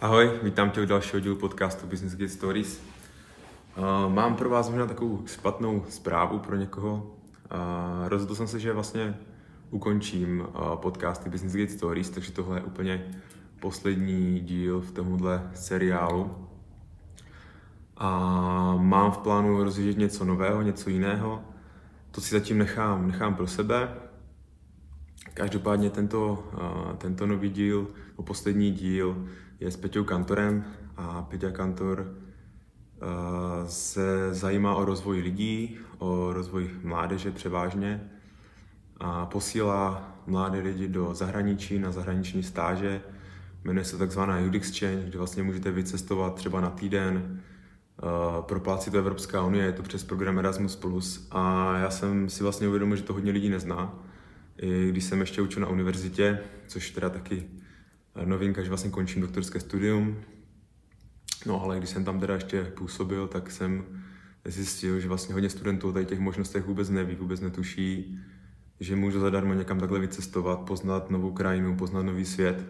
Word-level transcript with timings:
Ahoj, 0.00 0.30
vítám 0.42 0.70
tě 0.70 0.82
u 0.82 0.86
dalšího 0.86 1.20
dílu 1.20 1.36
podcastu 1.36 1.86
Business 1.86 2.16
Gate 2.16 2.28
Stories. 2.28 2.80
Uh, 3.76 4.12
mám 4.12 4.36
pro 4.36 4.50
vás 4.50 4.68
možná 4.68 4.86
takovou 4.86 5.26
špatnou 5.26 5.84
zprávu 5.88 6.38
pro 6.38 6.56
někoho. 6.56 6.94
Uh, 6.96 8.08
rozhodl 8.08 8.34
jsem 8.34 8.48
se, 8.48 8.60
že 8.60 8.72
vlastně 8.72 9.18
ukončím 9.70 10.40
uh, 10.40 10.76
podcasty 10.76 11.30
Business 11.30 11.56
Gate 11.56 11.72
Stories, 11.72 12.10
takže 12.10 12.32
tohle 12.32 12.58
je 12.58 12.62
úplně 12.62 13.20
poslední 13.60 14.40
díl 14.40 14.80
v 14.80 14.92
tomhle 14.92 15.50
seriálu. 15.54 16.48
A 17.96 18.08
mám 18.76 19.12
v 19.12 19.18
plánu 19.18 19.64
rozjíždět 19.64 19.98
něco 19.98 20.24
nového, 20.24 20.62
něco 20.62 20.90
jiného. 20.90 21.44
To 22.10 22.20
si 22.20 22.34
zatím 22.34 22.58
nechám, 22.58 23.06
nechám 23.06 23.34
pro 23.34 23.46
sebe. 23.46 23.94
Každopádně 25.34 25.90
tento, 25.90 26.44
tento 26.98 27.26
nový 27.26 27.50
díl, 27.50 27.86
o 28.16 28.22
poslední 28.22 28.70
díl, 28.70 29.28
je 29.60 29.70
s 29.70 29.76
Peťou 29.76 30.04
Kantorem 30.04 30.64
a 30.96 31.22
Peťa 31.22 31.50
Kantor 31.50 32.14
se 33.66 34.34
zajímá 34.34 34.74
o 34.74 34.84
rozvoj 34.84 35.20
lidí, 35.20 35.78
o 35.98 36.32
rozvoj 36.32 36.70
mládeže 36.82 37.30
převážně 37.30 38.10
a 38.96 39.26
posílá 39.26 40.16
mladé 40.26 40.60
lidi 40.60 40.88
do 40.88 41.14
zahraničí 41.14 41.78
na 41.78 41.92
zahraniční 41.92 42.42
stáže. 42.42 43.00
Jmenuje 43.64 43.84
se 43.84 43.98
takzvaná 43.98 44.38
Youth 44.38 44.54
Exchange, 44.54 45.04
kde 45.04 45.18
vlastně 45.18 45.42
můžete 45.42 45.70
vycestovat 45.70 46.34
třeba 46.34 46.60
na 46.60 46.70
týden, 46.70 47.40
proplácí 48.40 48.90
to 48.90 48.98
Evropská 48.98 49.44
unie, 49.44 49.64
je 49.64 49.72
to 49.72 49.82
přes 49.82 50.04
program 50.04 50.38
Erasmus+. 50.38 50.80
A 51.30 51.74
já 51.78 51.90
jsem 51.90 52.28
si 52.28 52.42
vlastně 52.42 52.68
uvědomil, 52.68 52.96
že 52.96 53.02
to 53.02 53.12
hodně 53.12 53.32
lidí 53.32 53.48
nezná. 53.48 53.98
I 54.56 54.88
když 54.88 55.04
jsem 55.04 55.20
ještě 55.20 55.42
učil 55.42 55.62
na 55.62 55.68
univerzitě, 55.68 56.38
což 56.66 56.90
teda 56.90 57.10
taky 57.10 57.46
novinka, 58.24 58.62
že 58.62 58.68
vlastně 58.68 58.90
končím 58.90 59.22
doktorské 59.22 59.60
studium. 59.60 60.16
No 61.46 61.62
ale 61.62 61.78
když 61.78 61.90
jsem 61.90 62.04
tam 62.04 62.20
teda 62.20 62.34
ještě 62.34 62.64
působil, 62.64 63.28
tak 63.28 63.50
jsem 63.50 63.84
zjistil, 64.44 65.00
že 65.00 65.08
vlastně 65.08 65.34
hodně 65.34 65.50
studentů 65.50 65.88
o 65.88 66.04
těch 66.04 66.20
možnostech 66.20 66.64
vůbec 66.64 66.90
neví, 66.90 67.14
vůbec 67.14 67.40
netuší, 67.40 68.18
že 68.80 68.96
můžu 68.96 69.20
zadarmo 69.20 69.54
někam 69.54 69.80
takhle 69.80 70.00
vycestovat, 70.00 70.60
poznat 70.60 71.10
novou 71.10 71.32
krajinu, 71.32 71.76
poznat 71.76 72.02
nový 72.02 72.24
svět, 72.24 72.64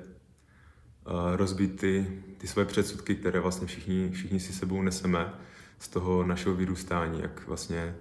rozbít 1.36 1.80
ty, 1.80 2.22
ty 2.38 2.46
svoje 2.46 2.66
předsudky, 2.66 3.14
které 3.14 3.40
vlastně 3.40 3.66
všichni, 3.66 4.10
všichni 4.10 4.40
si 4.40 4.52
sebou 4.52 4.82
neseme 4.82 5.32
z 5.78 5.88
toho 5.88 6.26
našeho 6.26 6.54
vyrůstání, 6.54 7.20
jak 7.20 7.46
vlastně 7.46 7.94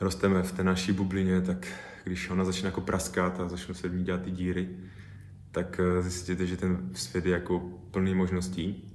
rosteme 0.00 0.42
v 0.42 0.52
té 0.52 0.64
naší 0.64 0.92
bublině, 0.92 1.40
tak 1.40 1.66
když 2.04 2.30
ona 2.30 2.44
začne 2.44 2.66
jako 2.66 2.80
praskat 2.80 3.40
a 3.40 3.48
začnou 3.48 3.74
se 3.74 3.88
v 3.88 3.94
ní 3.94 4.04
dělat 4.04 4.22
ty 4.22 4.30
díry, 4.30 4.68
tak 5.52 5.80
eh, 5.80 6.02
zjistíte, 6.02 6.46
že 6.46 6.56
ten 6.56 6.90
svět 6.94 7.26
je 7.26 7.32
jako 7.32 7.58
plný 7.90 8.14
možností. 8.14 8.90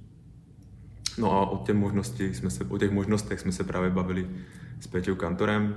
No 1.18 1.32
a 1.32 1.50
o, 1.50 1.64
těch 1.64 1.76
možnosti 1.76 2.34
jsme 2.34 2.50
se, 2.50 2.64
o 2.64 2.78
těch 2.78 2.90
možnostech 2.90 3.40
jsme 3.40 3.52
se 3.52 3.64
právě 3.64 3.90
bavili 3.90 4.30
s 4.80 4.86
Peťou 4.86 5.14
Kantorem, 5.14 5.76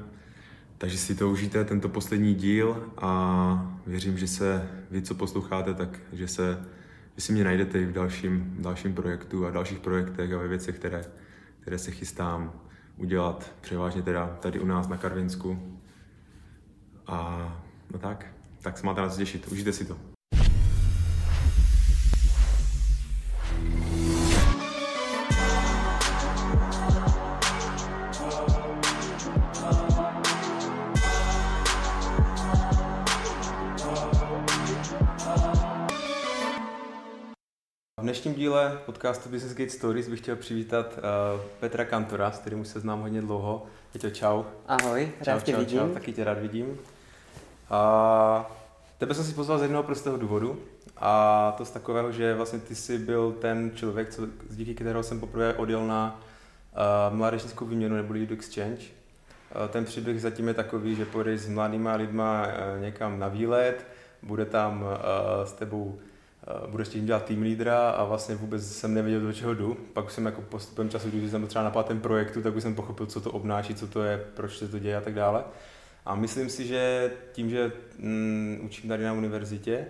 takže 0.77 0.97
si 0.97 1.16
to 1.16 1.30
užijte, 1.30 1.66
tento 1.66 1.89
poslední 1.89 2.35
díl 2.35 2.91
a 2.97 3.80
věřím, 3.88 4.17
že 4.17 4.27
se 4.27 4.69
vy, 4.91 5.02
co 5.02 5.16
posloucháte, 5.16 5.73
tak 5.73 6.00
že, 6.13 6.27
se, 6.27 6.66
že 7.16 7.22
si 7.22 7.33
mě 7.33 7.44
najdete 7.44 7.81
i 7.81 7.85
v 7.85 7.91
dalším, 7.91 8.55
dalším 8.59 8.94
projektu 8.94 9.45
a 9.45 9.52
dalších 9.52 9.80
projektech 9.80 10.33
a 10.33 10.38
ve 10.38 10.47
věcech, 10.47 10.75
které, 10.75 11.05
které 11.59 11.77
se 11.77 11.91
chystám 11.91 12.53
udělat, 12.97 13.52
převážně 13.61 14.02
teda 14.02 14.38
tady 14.39 14.59
u 14.59 14.66
nás 14.66 14.88
na 14.88 14.97
Karvinsku. 14.97 15.80
A 17.07 17.61
no 17.94 18.00
tak, 18.00 18.25
tak 18.61 18.77
se 18.77 18.85
máte 18.85 19.02
na 19.02 19.09
co 19.09 19.17
těšit, 19.17 19.47
užijte 19.47 19.73
si 19.73 19.85
to. 19.85 20.08
Dnešním 38.29 38.45
díle 38.45 38.79
podcastu 38.85 39.29
Business 39.29 39.57
Gate 39.57 39.69
Stories 39.69 40.09
bych 40.09 40.19
chtěl 40.19 40.35
přivítat 40.35 40.97
uh, 40.97 41.41
Petra 41.59 41.85
Kantora, 41.85 42.31
s 42.31 42.40
kterým 42.40 42.59
už 42.59 42.67
se 42.67 42.79
znám 42.79 43.01
hodně 43.01 43.22
dlouho. 43.22 43.66
Peťo, 43.94 44.09
čau. 44.09 44.44
Ahoj, 44.67 45.12
rád 45.25 45.40
čau, 45.40 45.45
tě 45.45 45.51
čau, 45.51 45.59
vidím. 45.59 45.79
Čau, 45.79 45.88
taky 45.94 46.13
tě 46.13 46.23
rád 46.23 46.38
vidím. 46.38 46.78
A 47.69 48.51
tebe 48.97 49.13
jsem 49.13 49.23
si 49.25 49.34
pozval 49.34 49.59
z 49.59 49.62
jednoho 49.62 49.84
prostého 49.84 50.17
důvodu 50.17 50.59
a 50.97 51.53
to 51.57 51.66
z 51.66 51.72
takového, 51.72 52.12
že 52.12 52.35
vlastně 52.35 52.59
ty 52.59 52.75
jsi 52.75 52.97
byl 52.97 53.31
ten 53.31 53.72
člověk, 53.75 54.09
co, 54.09 54.28
díky 54.50 54.75
kterého 54.75 55.03
jsem 55.03 55.19
poprvé 55.19 55.53
odjel 55.53 55.88
na 55.88 56.22
uh, 57.09 57.17
mládežnickou 57.17 57.66
výměnu 57.66 57.96
nebo 57.96 58.13
Lead 58.13 58.31
Exchange. 58.31 58.81
Uh, 58.81 59.67
ten 59.69 59.85
příběh 59.85 60.22
zatím 60.22 60.47
je 60.47 60.53
takový, 60.53 60.96
že 60.96 61.06
půjdeš 61.06 61.41
s 61.41 61.50
mladýma 61.50 61.94
lidma 61.94 62.47
uh, 62.47 62.81
někam 62.81 63.19
na 63.19 63.28
výlet, 63.28 63.88
bude 64.23 64.46
tam 64.46 64.81
uh, 64.81 64.88
s 65.46 65.53
tebou 65.53 66.00
budeš 66.67 66.87
tím 66.87 67.05
dělat 67.05 67.25
tým 67.25 67.41
lídra 67.41 67.89
a 67.89 68.03
vlastně 68.03 68.35
vůbec 68.35 68.71
jsem 68.71 68.93
nevěděl, 68.93 69.21
do 69.21 69.33
čeho 69.33 69.53
jdu. 69.53 69.77
Pak 69.93 70.11
jsem 70.11 70.25
jako 70.25 70.41
postupem 70.41 70.89
času, 70.89 71.09
když 71.09 71.31
jsem 71.31 71.47
třeba 71.47 71.63
na 71.63 71.71
pátém 71.71 72.01
projektu, 72.01 72.41
tak 72.41 72.55
už 72.55 72.63
jsem 72.63 72.75
pochopil, 72.75 73.05
co 73.05 73.21
to 73.21 73.31
obnáší, 73.31 73.75
co 73.75 73.87
to 73.87 74.03
je, 74.03 74.25
proč 74.35 74.57
se 74.57 74.67
to 74.67 74.79
děje 74.79 74.97
a 74.97 75.01
tak 75.01 75.13
dále. 75.13 75.43
A 76.05 76.15
myslím 76.15 76.49
si, 76.49 76.67
že 76.67 77.11
tím, 77.31 77.49
že 77.49 77.71
mm, 77.99 78.61
učím 78.65 78.89
tady 78.89 79.03
na 79.03 79.13
univerzitě, 79.13 79.87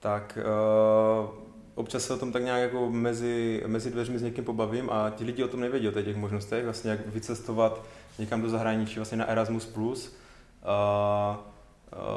tak 0.00 0.38
uh, 0.38 1.30
občas 1.74 2.04
se 2.04 2.14
o 2.14 2.18
tom 2.18 2.32
tak 2.32 2.42
nějak 2.42 2.62
jako 2.62 2.90
mezi, 2.90 3.62
mezi 3.66 3.90
dveřmi 3.90 4.18
s 4.18 4.22
někým 4.22 4.44
pobavím 4.44 4.90
a 4.90 5.10
ti 5.10 5.24
lidi 5.24 5.44
o 5.44 5.48
tom 5.48 5.60
nevědí, 5.60 5.88
o 5.88 5.92
těch 5.92 6.16
možnostech, 6.16 6.64
vlastně 6.64 6.90
jak 6.90 7.06
vycestovat 7.06 7.84
někam 8.18 8.42
do 8.42 8.48
zahraničí, 8.48 8.96
vlastně 8.96 9.18
na 9.18 9.24
Erasmus+. 9.24 9.66
Plus. 9.66 10.08
Uh, 10.08 10.12
Eh, 10.62 11.36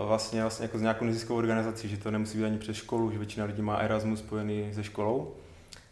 vlastně, 0.07 0.41
vlastně 0.41 0.63
jako 0.63 0.77
z 0.77 0.81
nějakou 0.81 1.05
neziskovou 1.05 1.39
organizací, 1.39 1.89
že 1.89 1.97
to 1.97 2.11
nemusí 2.11 2.37
být 2.37 2.45
ani 2.45 2.57
přes 2.57 2.77
školu, 2.77 3.11
že 3.11 3.17
většina 3.17 3.45
lidí 3.45 3.61
má 3.61 3.77
Erasmus 3.77 4.19
spojený 4.19 4.73
se 4.73 4.83
školou. 4.83 5.33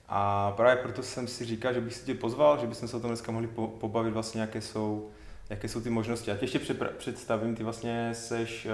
A 0.10 0.52
právě 0.52 0.76
proto 0.76 1.04
jsem 1.04 1.28
si 1.28 1.46
říkal, 1.46 1.74
že 1.74 1.82
bych 1.82 1.94
si 1.94 2.06
tě 2.06 2.14
pozval, 2.14 2.58
že 2.58 2.68
bychom 2.68 2.88
se 2.88 2.98
o 2.98 3.00
tom 3.00 3.10
dneska 3.10 3.32
mohli 3.32 3.48
pobavit 3.80 4.14
vlastně, 4.14 4.42
jaké 4.42 4.62
jsou, 4.62 5.10
jaké 5.50 5.70
jsou 5.70 5.82
ty 5.82 5.90
možnosti. 5.90 6.30
Já 6.30 6.38
tě 6.38 6.44
ještě 6.44 6.60
představím, 6.98 7.56
ty 7.56 7.64
vlastně 7.64 8.10
seš, 8.14 8.66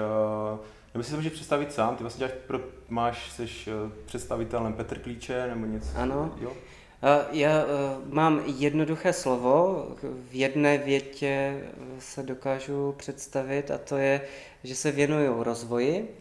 uh, 0.52 0.60
nebo 0.94 1.04
si 1.04 1.12
to 1.12 1.18
můžeš 1.18 1.34
představit 1.34 1.74
sám, 1.74 1.96
ty 1.96 2.04
vlastně 2.04 2.28
pro, 2.28 2.60
máš, 2.90 3.32
seš 3.32 3.68
uh, 3.68 3.92
představitelem 4.06 4.74
Petr 4.74 5.00
Klíče 5.00 5.48
nebo 5.48 5.66
něco? 5.66 5.90
Ano. 5.96 6.36
Jo? 6.42 6.54
Já 7.32 7.66
mám 8.06 8.44
jednoduché 8.46 9.14
slovo, 9.14 9.88
v 10.04 10.36
jedné 10.36 10.78
větě 10.78 11.64
se 12.00 12.24
dokážu 12.24 12.96
představit 12.98 13.72
a 13.72 13.78
to 13.78 13.98
je, 13.98 14.22
že 14.64 14.76
se 14.76 14.92
věnují 14.92 15.30
rozvoji. 15.40 16.16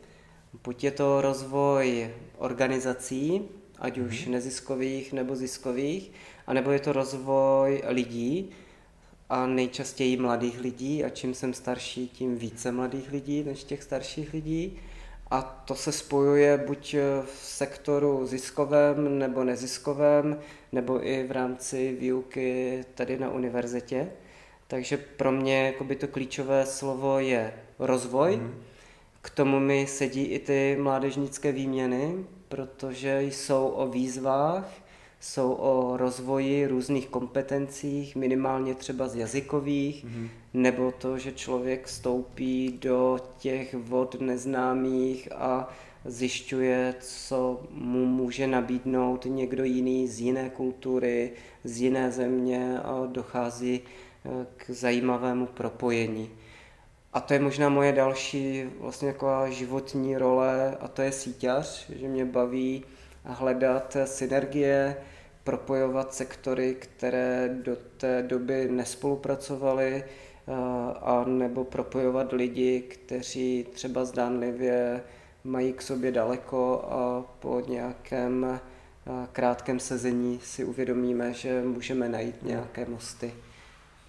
Buď 0.65 0.85
je 0.85 0.91
to 0.91 1.21
rozvoj 1.21 2.11
organizací, 2.39 3.43
ať 3.79 3.99
už 3.99 4.27
mm-hmm. 4.27 4.31
neziskových 4.31 5.13
nebo 5.13 5.37
ziskových, 5.37 6.13
anebo 6.47 6.71
je 6.71 6.79
to 6.81 6.93
rozvoj 6.93 7.83
lidí 7.87 8.51
a 9.29 9.47
nejčastěji 9.47 10.17
mladých 10.17 10.61
lidí 10.61 11.05
a 11.05 11.09
čím 11.09 11.35
jsem 11.35 11.55
starší, 11.55 12.09
tím 12.09 12.39
více 12.39 12.73
mladých 12.73 13.13
lidí 13.13 13.45
než 13.45 13.65
těch 13.65 13.83
starších 13.83 14.33
lidí. 14.33 14.79
A 15.31 15.43
to 15.43 15.75
se 15.75 15.93
spojuje 15.93 16.59
buď 16.67 16.95
v 17.25 17.39
sektoru 17.43 18.27
ziskovém 18.27 19.19
nebo 19.19 19.45
neziskovém, 19.45 20.41
nebo 20.73 21.07
i 21.07 21.25
v 21.25 21.33
rámci 21.33 21.97
výuky 22.01 22.85
tady 22.95 23.19
na 23.19 23.31
univerzitě. 23.31 24.11
Takže 24.67 24.97
pro 24.97 25.33
mě 25.33 25.67
jakoby 25.67 25.97
to 25.97 26.09
klíčové 26.09 26.67
slovo 26.67 27.19
je 27.19 27.55
rozvoj. 27.79 28.37
Mm. 28.37 28.55
K 29.23 29.31
tomu 29.31 29.61
mi 29.61 29.87
sedí 29.87 30.25
i 30.25 30.39
ty 30.39 30.77
mládežnické 30.81 31.53
výměny, 31.53 32.15
protože 32.49 33.23
jsou 33.23 33.69
o 33.69 33.87
výzvách, 33.87 34.71
jsou 35.21 35.53
o 35.53 35.97
rozvoji 35.97 36.67
různých 36.67 37.09
kompetencích, 37.09 38.17
minimálně 38.17 38.75
třeba 38.75 39.09
z 39.09 39.17
jazykových, 39.17 40.05
mm-hmm. 40.05 40.29
nebo 40.55 40.93
to, 40.93 41.19
že 41.19 41.33
člověk 41.33 41.87
vstoupí 41.87 42.79
do 42.83 43.19
těch 43.39 43.75
vod 43.75 44.21
neznámých 44.21 45.33
a 45.33 45.69
zjišťuje, 46.05 46.95
co 47.01 47.61
mu 47.71 48.07
může 48.07 48.47
nabídnout 48.47 49.25
někdo 49.25 49.65
jiný 49.65 50.09
z 50.09 50.21
jiné 50.21 50.51
kultury, 50.51 51.33
z 51.65 51.81
jiné 51.81 52.11
země 52.11 52.79
a 52.79 53.07
dochází 53.07 53.81
eh, 53.81 54.47
k 54.57 54.71
zajímavému 54.71 55.47
propojení. 55.47 56.31
A 57.13 57.21
to 57.21 57.35
je 57.35 57.41
možná 57.41 57.69
moje 57.69 57.93
další 57.93 58.65
vlastně 58.81 59.13
taková 59.13 59.51
životní 59.51 60.17
role 60.17 60.77
a 60.81 60.89
to 60.89 61.03
je 61.03 61.13
síťař, 61.13 61.91
že 61.91 62.09
mě 62.09 62.25
baví 62.25 62.85
hledat 63.29 63.97
synergie, 64.05 64.97
propojovat 65.45 66.15
sektory, 66.15 66.77
které 66.79 67.57
do 67.63 67.77
té 67.97 68.23
doby 68.23 68.69
nespolupracovaly, 68.71 70.05
eh, 70.05 70.53
a 71.01 71.25
nebo 71.27 71.65
propojovat 71.65 72.33
lidi, 72.33 72.81
kteří 72.81 73.67
třeba 73.73 74.05
zdánlivě 74.05 75.03
mají 75.45 75.73
k 75.73 75.83
sobě 75.83 76.13
daleko 76.13 76.85
a 76.91 77.25
po 77.39 77.63
nějakém 77.69 78.61
krátkém 79.33 79.81
sezení 79.81 80.41
si 80.43 80.65
uvědomíme, 80.65 81.33
že 81.33 81.63
můžeme 81.63 82.09
najít 82.09 82.43
nějaké 82.43 82.87
mosty. 82.87 83.35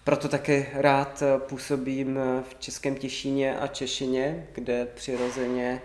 Proto 0.04 0.28
taky 0.28 0.68
rád 0.74 1.24
působím 1.38 2.20
v 2.50 2.56
Českém 2.60 2.96
Těšíně 2.96 3.60
a 3.60 3.68
Češině, 3.68 4.48
kde 4.54 4.86
přirozeně 4.86 5.82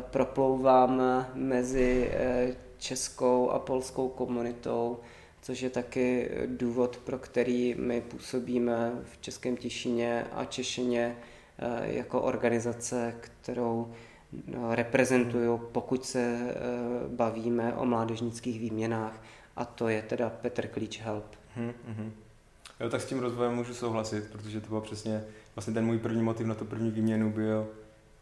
proplouvám 0.00 1.02
mezi 1.34 2.10
českou 2.86 3.50
a 3.50 3.58
polskou 3.58 4.08
komunitou, 4.08 4.98
což 5.42 5.60
je 5.60 5.70
taky 5.70 6.30
důvod, 6.46 6.96
pro 6.96 7.18
který 7.18 7.74
my 7.78 8.00
působíme 8.00 8.92
v 9.04 9.20
Českém 9.20 9.56
Těšině 9.56 10.26
a 10.32 10.44
Češině 10.44 11.16
jako 11.82 12.20
organizace, 12.20 13.14
kterou 13.20 13.92
No, 14.46 14.74
reprezentují, 14.74 15.60
pokud 15.72 16.04
se 16.04 16.20
eh, 16.20 16.54
bavíme 17.08 17.74
o 17.74 17.84
mládežnických 17.84 18.60
výměnách. 18.60 19.22
A 19.56 19.64
to 19.64 19.88
je 19.88 20.02
teda 20.02 20.30
Petr 20.30 20.66
Klíč 20.66 21.00
Help. 21.00 21.24
Mm-hmm. 21.56 22.10
Jo, 22.80 22.90
tak 22.90 23.00
s 23.00 23.04
tím 23.04 23.18
rozvojem 23.18 23.54
můžu 23.54 23.74
souhlasit, 23.74 24.30
protože 24.32 24.60
to 24.60 24.68
byl 24.68 24.80
přesně 24.80 25.24
vlastně 25.54 25.74
ten 25.74 25.84
můj 25.84 25.98
první 25.98 26.22
motiv 26.22 26.46
na 26.46 26.54
tu 26.54 26.64
první 26.64 26.90
výměnu 26.90 27.32
byl, 27.32 27.68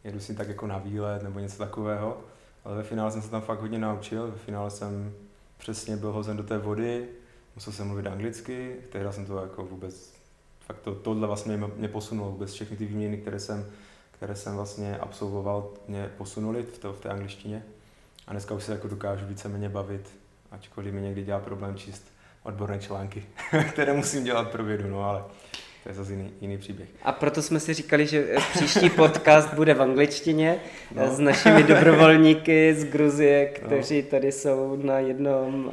jedu 0.05 0.21
si 0.21 0.35
tak 0.35 0.49
jako 0.49 0.67
na 0.67 0.79
výlet 0.79 1.23
nebo 1.23 1.39
něco 1.39 1.59
takového, 1.59 2.21
ale 2.65 2.77
ve 2.77 2.83
finále 2.83 3.11
jsem 3.11 3.23
se 3.23 3.31
tam 3.31 3.41
fakt 3.41 3.61
hodně 3.61 3.79
naučil, 3.79 4.31
ve 4.31 4.39
finále 4.39 4.71
jsem 4.71 5.15
přesně 5.59 5.97
byl 5.97 6.13
hozen 6.13 6.37
do 6.37 6.43
té 6.43 6.59
vody, 6.59 7.09
musel 7.55 7.73
jsem 7.73 7.87
mluvit 7.87 8.07
anglicky, 8.07 8.77
tehdy 8.93 9.13
jsem 9.13 9.27
to 9.27 9.39
jako 9.39 9.65
vůbec, 9.65 10.15
fakt 10.61 10.79
to, 10.79 10.95
tohle 10.95 11.27
vlastně 11.27 11.57
mě, 11.57 11.67
mě 11.77 11.89
posunulo. 11.89 12.31
Vůbec 12.31 12.53
všechny 12.53 12.77
ty 12.77 12.87
výměny, 12.87 13.19
které 13.19 13.41
jsem 13.41 13.67
které 14.25 14.37
jsem 14.37 14.57
vlastně 14.57 14.99
absolvoval, 14.99 15.71
mě 15.89 16.11
posunuli 16.17 16.63
v, 16.63 16.79
to, 16.79 16.93
v 16.93 17.01
té 17.01 17.09
angličtině. 17.09 17.63
A 18.27 18.31
dneska 18.33 18.55
už 18.55 18.65
se 18.65 18.73
jako 18.73 18.89
dokážu 18.89 19.27
víceméně 19.27 19.69
bavit, 19.69 20.11
ačkoliv 20.51 20.95
mi 20.95 21.01
někdy 21.01 21.25
dělá 21.25 21.41
problém 21.41 21.77
číst 21.77 22.13
odborné 22.43 22.79
články, 22.79 23.27
které 23.73 23.93
musím 23.93 24.25
dělat 24.25 24.51
pro 24.51 24.65
vědu, 24.65 24.89
no 24.91 25.05
ale 25.05 25.25
to 25.85 25.91
je 25.91 25.95
zase 25.95 26.13
jiný, 26.13 26.31
jiný 26.41 26.59
příběh. 26.59 26.89
A 27.03 27.13
proto 27.13 27.43
jsme 27.43 27.61
si 27.61 27.75
říkali, 27.75 28.07
že 28.07 28.37
příští 28.55 28.91
podcast 28.91 29.55
bude 29.55 29.75
v 29.75 29.83
angličtině 29.83 30.61
no. 30.95 31.15
s 31.15 31.19
našimi 31.19 31.63
dobrovolníky 31.63 32.75
z 32.75 32.85
Gruzie, 32.85 33.53
no. 33.63 33.67
kteří 33.67 34.03
no. 34.03 34.09
tady 34.11 34.33
jsou 34.33 34.77
na 34.83 34.99
jednom 34.99 35.67
uh, 35.67 35.73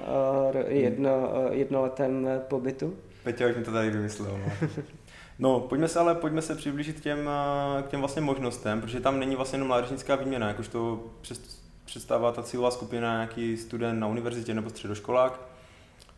jedno, 0.68 1.32
uh, 1.48 1.54
jednoletém 1.54 2.28
pobytu. 2.48 2.94
Peťa 3.24 3.48
už 3.48 3.56
mi 3.56 3.64
to 3.64 3.72
tady 3.72 3.90
vymyslel. 3.90 4.40
No. 4.46 4.70
No, 5.40 5.60
pojďme 5.60 5.88
se 5.88 6.00
ale 6.00 6.16
pojďme 6.16 6.42
se 6.42 6.56
přiblížit 6.56 7.00
těm, 7.00 7.30
k 7.84 7.88
těm 7.88 8.00
vlastně 8.00 8.22
možnostem, 8.22 8.82
protože 8.82 9.00
tam 9.00 9.20
není 9.20 9.36
vlastně 9.36 9.56
jenom 9.56 9.68
mládežnická 9.68 10.16
výměna, 10.16 10.48
jakož 10.48 10.68
to 10.68 11.04
představá 11.86 12.32
ta 12.32 12.44
cílová 12.44 12.72
skupina 12.72 13.14
nějaký 13.14 13.58
student 13.58 14.00
na 14.00 14.08
univerzitě 14.08 14.54
nebo 14.54 14.70
středoškolák. 14.70 15.51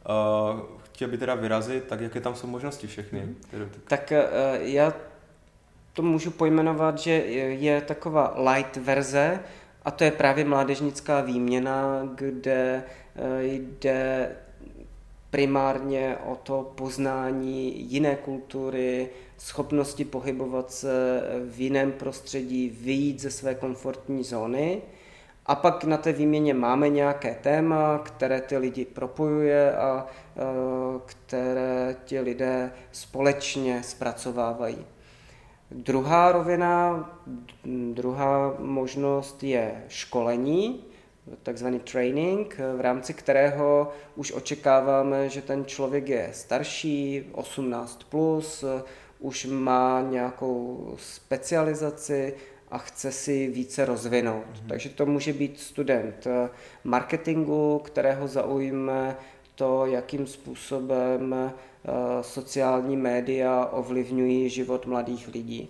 Uh, 0.10 0.60
chtěl 0.84 1.10
by 1.10 1.18
teda 1.18 1.36
vyrazit, 1.36 1.84
tak 1.84 2.02
jaké 2.02 2.22
tam 2.22 2.36
jsou 2.36 2.48
možnosti 2.48 2.88
všechny? 2.88 3.20
Mm. 3.20 3.36
Tak 3.88 4.14
uh, 4.16 4.62
já 4.62 4.94
to 5.94 6.02
můžu 6.02 6.32
pojmenovat, 6.32 6.98
že 6.98 7.12
je 7.12 7.82
taková 7.82 8.36
light 8.52 8.78
verze, 8.78 9.40
a 9.86 9.92
to 9.92 10.04
je 10.04 10.12
právě 10.12 10.46
mládežnická 10.46 11.22
výměna, 11.22 12.10
kde 12.16 12.84
jde 13.40 14.32
primárně 15.30 16.18
o 16.26 16.36
to 16.36 16.72
poznání 16.76 17.92
jiné 17.92 18.16
kultury, 18.16 19.10
schopnosti 19.38 20.06
pohybovat 20.06 20.72
se 20.72 21.22
v 21.50 21.62
jiném 21.62 21.92
prostředí, 21.92 22.78
vyjít 22.82 23.20
ze 23.20 23.32
své 23.32 23.56
komfortní 23.56 24.24
zóny. 24.24 24.82
A 25.45 25.56
pak 25.56 25.84
na 25.84 25.98
té 25.98 26.12
výměně 26.12 26.54
máme 26.54 26.90
nějaké 26.90 27.36
téma, 27.42 27.98
které 28.04 28.42
ty 28.42 28.57
lidi 28.57 28.86
propojuje 28.86 29.75
a 29.75 30.07
e, 30.07 30.42
které 31.06 31.95
ti 32.06 32.19
lidé 32.19 32.72
společně 32.92 33.84
zpracovávají. 33.84 34.86
Druhá 35.72 36.31
rovina, 36.31 37.10
druhá 37.94 38.56
možnost 38.60 39.44
je 39.44 39.84
školení, 39.88 40.84
takzvaný 41.44 41.80
training, 41.80 42.60
v 42.78 42.81
rámci 42.81 43.13
kterého 43.13 43.92
už 44.16 44.31
očekáváme, 44.31 45.30
že 45.30 45.42
ten 45.42 45.66
člověk 45.66 46.10
je 46.10 46.30
starší, 46.31 47.30
18+, 47.34 47.88
plus, 48.10 48.66
už 49.19 49.46
má 49.46 50.01
nějakou 50.01 50.94
specializaci 50.98 52.36
a 52.74 52.78
chce 52.78 53.12
si 53.12 53.48
více 53.48 53.86
rozvinout. 53.86 54.44
Mm-hmm. 54.54 54.68
Takže 54.68 54.90
to 54.90 55.06
může 55.06 55.34
být 55.34 55.60
student 55.60 56.28
marketingu, 56.84 57.81
kterého 57.86 58.28
zaujme 58.28 59.16
to, 59.56 59.86
jakým 59.86 60.28
způsobem 60.28 61.36
eh, 61.36 61.92
sociální 62.22 62.98
média 62.98 63.66
ovlivňují 63.66 64.50
život 64.50 64.86
mladých 64.86 65.28
lidí. 65.28 65.70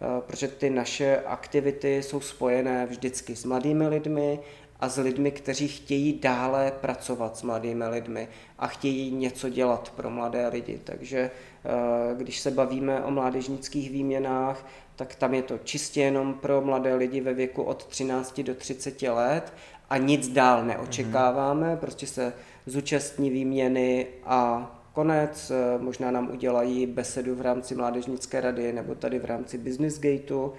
Eh, 0.00 0.20
protože 0.26 0.48
ty 0.48 0.70
naše 0.70 1.20
aktivity 1.26 2.02
jsou 2.02 2.20
spojené 2.20 2.86
vždycky 2.86 3.36
s 3.36 3.44
mladými 3.44 3.88
lidmi 3.88 4.38
a 4.80 4.88
s 4.88 4.96
lidmi, 4.96 5.30
kteří 5.30 5.68
chtějí 5.68 6.18
dále 6.22 6.72
pracovat 6.80 7.36
s 7.36 7.42
mladými 7.42 7.84
lidmi 7.88 8.28
a 8.58 8.66
chtějí 8.66 9.10
něco 9.10 9.48
dělat 9.48 9.92
pro 9.96 10.10
mladé 10.10 10.48
lidi. 10.48 10.80
Takže 10.84 11.18
eh, 11.20 11.70
když 12.16 12.40
se 12.40 12.50
bavíme 12.50 13.04
o 13.04 13.10
mládežnických 13.10 13.90
výměnách, 13.90 14.66
tak 14.96 15.14
tam 15.14 15.34
je 15.34 15.42
to 15.42 15.58
čistě 15.58 16.00
jenom 16.00 16.34
pro 16.34 16.60
mladé 16.60 16.94
lidi 16.94 17.20
ve 17.20 17.34
věku 17.34 17.62
od 17.62 17.86
13 17.86 18.40
do 18.40 18.54
30 18.54 19.02
let 19.02 19.52
a 19.90 19.96
nic 19.96 20.28
dál 20.28 20.64
neočekáváme, 20.64 21.74
mm-hmm. 21.74 21.78
prostě 21.78 22.06
se 22.06 22.32
zúčastní 22.66 23.30
výměny 23.30 24.06
a 24.24 24.72
konec, 24.92 25.50
eh, 25.50 25.78
možná 25.82 26.10
nám 26.10 26.30
udělají 26.30 26.86
besedu 26.86 27.34
v 27.34 27.40
rámci 27.40 27.74
Mládežnické 27.74 28.40
rady 28.40 28.72
nebo 28.72 28.94
tady 28.94 29.18
v 29.18 29.24
rámci 29.24 29.58
Business 29.58 30.00
Gateu 30.00 30.52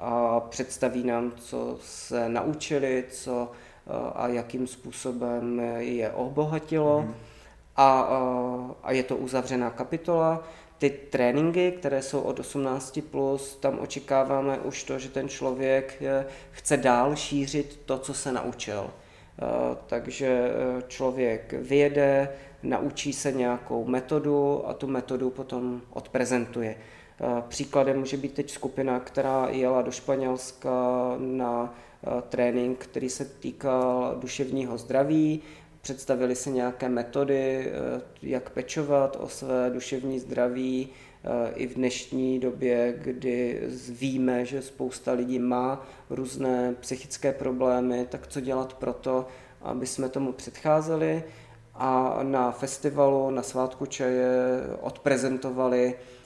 a 0.00 0.40
představí 0.40 1.04
nám, 1.04 1.32
co 1.36 1.78
se 1.82 2.28
naučili, 2.28 3.04
co 3.10 3.50
a 4.14 4.28
jakým 4.28 4.66
způsobem 4.66 5.60
je 5.78 6.10
obohatilo. 6.10 7.02
Mm. 7.02 7.14
A, 7.76 8.00
a 8.82 8.92
je 8.92 9.02
to 9.02 9.16
uzavřená 9.16 9.70
kapitola. 9.70 10.44
Ty 10.78 10.90
tréninky, 10.90 11.72
které 11.72 12.02
jsou 12.02 12.20
od 12.20 12.40
18+, 12.40 13.02
plus, 13.02 13.56
tam 13.56 13.78
očekáváme 13.78 14.58
už 14.58 14.84
to, 14.84 14.98
že 14.98 15.08
ten 15.08 15.28
člověk 15.28 16.02
e, 16.02 16.26
chce 16.50 16.76
dál 16.76 17.16
šířit 17.16 17.80
to, 17.84 17.98
co 17.98 18.14
se 18.14 18.32
naučil. 18.32 18.90
Takže 19.86 20.50
člověk 20.88 21.52
vyjede, 21.52 22.28
naučí 22.62 23.12
se 23.12 23.32
nějakou 23.32 23.84
metodu 23.84 24.68
a 24.68 24.74
tu 24.74 24.86
metodu 24.86 25.30
potom 25.30 25.82
odprezentuje. 25.90 26.76
Příkladem 27.48 27.98
může 27.98 28.16
být 28.16 28.34
teď 28.34 28.50
skupina, 28.50 29.00
která 29.00 29.48
jela 29.48 29.82
do 29.82 29.90
Španělska 29.90 30.70
na 31.18 31.74
Eh, 32.06 32.22
trénink, 32.28 32.78
který 32.78 33.10
se 33.10 33.24
týkal 33.24 34.16
duševního 34.20 34.78
zdraví. 34.78 35.42
Představili 35.80 36.34
se 36.34 36.50
nějaké 36.50 36.88
metody, 36.88 37.66
eh, 37.66 38.00
jak 38.22 38.50
pečovat 38.50 39.16
o 39.20 39.28
své 39.28 39.70
duševní 39.70 40.18
zdraví 40.18 40.88
eh, 41.24 41.52
i 41.54 41.66
v 41.66 41.74
dnešní 41.74 42.38
době, 42.38 42.94
kdy 43.02 43.60
víme, 43.88 44.44
že 44.44 44.62
spousta 44.62 45.12
lidí 45.12 45.38
má 45.38 45.86
různé 46.10 46.74
psychické 46.80 47.32
problémy, 47.32 48.06
tak 48.10 48.26
co 48.26 48.40
dělat 48.40 48.74
pro 48.74 48.92
to, 48.92 49.26
aby 49.62 49.86
jsme 49.86 50.08
tomu 50.08 50.32
předcházeli. 50.32 51.24
A 51.74 52.18
na 52.22 52.52
festivalu, 52.52 53.30
na 53.30 53.42
svátku 53.42 53.86
čaje 53.86 54.26
odprezentovali 54.80 55.94
Eh, 55.94 56.19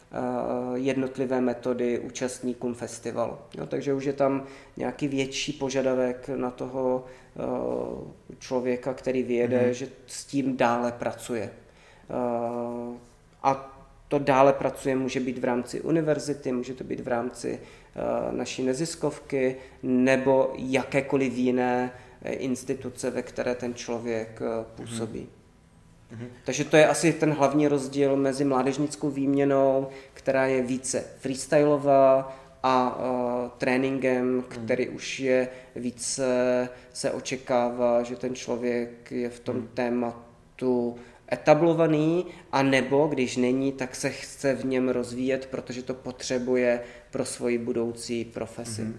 jednotlivé 0.75 1.41
metody 1.41 1.99
účastníkům 1.99 2.75
festivalu. 2.75 3.37
Jo, 3.59 3.67
takže 3.67 3.95
už 3.95 4.05
je 4.05 4.13
tam 4.13 4.47
nějaký 4.77 5.09
větší 5.09 5.53
požadavek 5.53 6.29
na 6.29 6.51
toho 6.51 7.05
eh, 7.05 7.41
člověka, 8.39 8.95
který 8.95 9.23
vyjede, 9.23 9.61
mm-hmm. 9.61 9.71
že 9.71 9.89
s 10.07 10.25
tím 10.25 10.57
dále 10.57 10.93
pracuje. 10.93 11.51
Eh, 12.11 12.99
a 13.43 13.71
to 14.09 14.19
dále 14.19 14.53
pracuje 14.53 14.97
může 14.97 15.21
být 15.21 15.39
v 15.39 15.45
rámci 15.45 15.81
univerzity, 15.81 16.53
může 16.53 16.75
to 16.75 16.85
být 16.85 17.01
v 17.01 17.09
rámci 17.09 17.61
naší 18.31 18.63
neziskovky 18.63 19.57
nebo 19.83 20.53
jakékoliv 20.57 21.33
jiné 21.33 21.93
instituce, 22.25 23.11
ve 23.11 23.23
které 23.23 23.55
ten 23.55 23.75
člověk 23.75 24.41
působí. 24.75 25.29
Mhm. 26.15 26.29
Takže 26.45 26.65
to 26.65 26.77
je 26.77 26.87
asi 26.87 27.13
ten 27.13 27.33
hlavní 27.33 27.69
rozdíl 27.69 28.17
mezi 28.17 28.45
mládežnickou 28.45 29.11
výměnou, 29.11 29.89
která 30.15 30.47
je 30.47 30.63
více 30.63 31.05
freestyleová, 31.19 32.37
a 32.67 32.97
uh, 32.97 33.51
tréninkem, 33.59 34.35
mhm. 34.35 34.43
který 34.43 34.89
mm. 34.89 34.97
už 34.97 35.21
je 35.21 35.49
více, 35.77 36.69
se 36.93 37.11
očekává, 37.11 38.03
že 38.03 38.17
ten 38.17 38.35
člověk 38.35 39.13
je 39.13 39.31
v 39.31 39.41
tom 39.41 39.57
mm. 39.57 39.69
tématu 39.75 40.97
etablovaný, 41.33 42.27
a 42.53 42.63
nebo 42.63 43.07
když 43.07 43.37
není, 43.37 43.73
tak 43.73 43.97
se 43.97 44.11
chce 44.11 44.55
v 44.55 44.65
něm 44.65 44.89
rozvíjet, 44.89 45.47
protože 45.51 45.83
to 45.83 45.95
potřebuje 45.95 46.81
pro 47.11 47.25
svoji 47.25 47.59
budoucí 47.59 48.25
profesi. 48.25 48.83
Mm-hmm. 48.83 48.97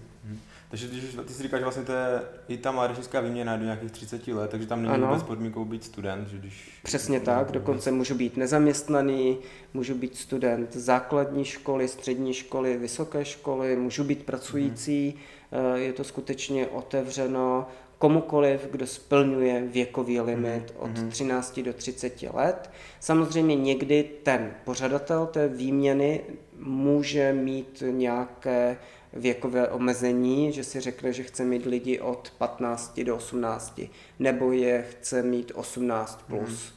Takže 0.70 0.88
když 0.88 1.16
ty 1.26 1.32
si 1.32 1.42
říkáš, 1.42 1.60
že 1.60 1.64
vlastně 1.64 1.84
to 1.84 1.92
je 1.92 2.22
i 2.48 2.58
ta 2.58 2.70
mládežnická 2.72 3.20
výměna 3.20 3.56
do 3.56 3.64
nějakých 3.64 3.92
30 3.92 4.28
let, 4.28 4.50
takže 4.50 4.66
tam 4.66 4.82
není 4.82 4.94
ano. 4.94 5.06
vůbec 5.06 5.22
podmínkou 5.22 5.64
být 5.64 5.84
student, 5.84 6.28
že 6.28 6.38
když... 6.38 6.80
Přesně 6.82 7.20
tak, 7.20 7.52
dokonce 7.52 7.90
můžu 7.90 8.14
být 8.14 8.36
nezaměstnaný, 8.36 9.38
můžu 9.74 9.94
být 9.94 10.16
student 10.16 10.76
základní 10.76 11.44
školy, 11.44 11.88
střední 11.88 12.34
školy, 12.34 12.76
vysoké 12.76 13.24
školy, 13.24 13.76
můžu 13.76 14.04
být 14.04 14.22
pracující, 14.22 15.14
hmm. 15.52 15.76
je 15.76 15.92
to 15.92 16.04
skutečně 16.04 16.66
otevřeno 16.66 17.66
komukoliv, 17.98 18.68
kdo 18.70 18.86
splňuje 18.86 19.62
věkový 19.62 20.20
limit 20.20 20.74
od 20.78 20.90
13 21.08 21.60
do 21.60 21.72
30 21.72 22.22
let. 22.32 22.70
Samozřejmě 23.00 23.56
někdy 23.56 24.10
ten 24.22 24.50
pořadatel 24.64 25.26
té 25.26 25.48
výměny 25.48 26.20
může 26.58 27.32
mít 27.32 27.82
nějaké 27.90 28.76
věkové 29.16 29.68
omezení, 29.68 30.52
že 30.52 30.64
si 30.64 30.80
řekne, 30.80 31.12
že 31.12 31.22
chce 31.22 31.44
mít 31.44 31.66
lidi 31.66 32.00
od 32.00 32.32
15 32.38 33.00
do 33.00 33.16
18, 33.16 33.80
nebo 34.18 34.52
je 34.52 34.84
chce 34.90 35.22
mít 35.22 35.52
18 35.54 36.24
plus, 36.26 36.74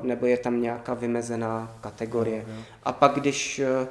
mm. 0.00 0.08
nebo 0.08 0.26
je 0.26 0.36
tam 0.36 0.62
nějaká 0.62 0.94
vymezená 0.94 1.78
kategorie. 1.80 2.44
Mm. 2.48 2.62
A 2.82 2.92
pak, 2.92 3.14
když 3.14 3.58
eh, 3.58 3.88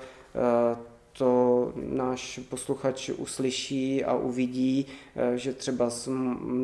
to 1.17 1.73
náš 1.75 2.39
posluchač 2.49 3.09
uslyší 3.09 4.05
a 4.05 4.13
uvidí, 4.13 4.85
eh, 5.15 5.37
že 5.37 5.53
třeba 5.53 5.89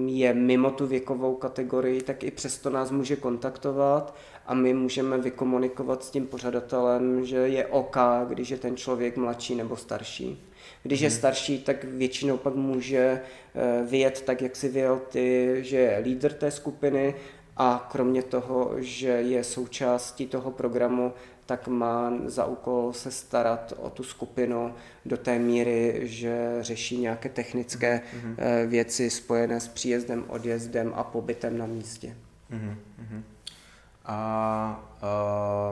je 0.06 0.34
mimo 0.34 0.72
tu 0.72 0.88
věkovou 0.88 1.36
kategorii, 1.36 2.02
tak 2.02 2.24
i 2.24 2.32
přesto 2.32 2.70
nás 2.70 2.92
může 2.92 3.16
kontaktovat 3.16 4.16
a 4.46 4.54
my 4.54 4.74
můžeme 4.74 5.18
vykomunikovat 5.18 6.04
s 6.04 6.10
tím 6.10 6.28
pořadatelem, 6.28 7.26
že 7.26 7.38
je 7.38 7.66
OK, 7.68 7.98
když 8.28 8.50
je 8.50 8.58
ten 8.58 8.78
člověk 8.78 9.18
mladší 9.18 9.56
nebo 9.56 9.76
starší. 9.76 10.44
Když 10.84 11.02
je 11.02 11.10
mhm. 11.10 11.18
starší, 11.18 11.60
tak 11.60 11.84
většinou 11.84 12.38
pak 12.38 12.56
může 12.56 13.22
eh, 13.22 13.84
vyjet 13.86 14.22
tak, 14.22 14.42
jak 14.42 14.56
si 14.56 14.70
vyjel 14.70 15.02
ty, 15.10 15.58
že 15.60 15.78
je 15.78 15.98
lídr 15.98 16.34
té 16.34 16.52
skupiny 16.52 17.16
a 17.58 17.88
kromě 17.92 18.24
toho, 18.24 18.72
že 18.78 19.08
je 19.08 19.44
součástí 19.44 20.28
toho 20.28 20.52
programu, 20.52 21.14
tak 21.46 21.68
má 21.68 22.14
za 22.26 22.46
úkol 22.46 22.94
se 22.94 23.12
starat 23.12 23.74
o 23.78 23.90
tu 23.90 24.04
skupinu 24.04 24.74
do 25.06 25.18
té 25.18 25.40
míry, 25.40 26.02
že 26.04 26.58
řeší 26.62 26.98
nějaké 26.98 27.30
technické 27.30 28.02
mm-hmm. 28.02 28.68
věci 28.68 29.10
spojené 29.10 29.60
s 29.60 29.68
příjezdem, 29.68 30.26
odjezdem 30.28 30.94
a 30.96 31.04
pobytem 31.04 31.58
na 31.58 31.66
místě. 31.66 32.16
Mm-hmm. 32.52 32.76
A 34.06 34.90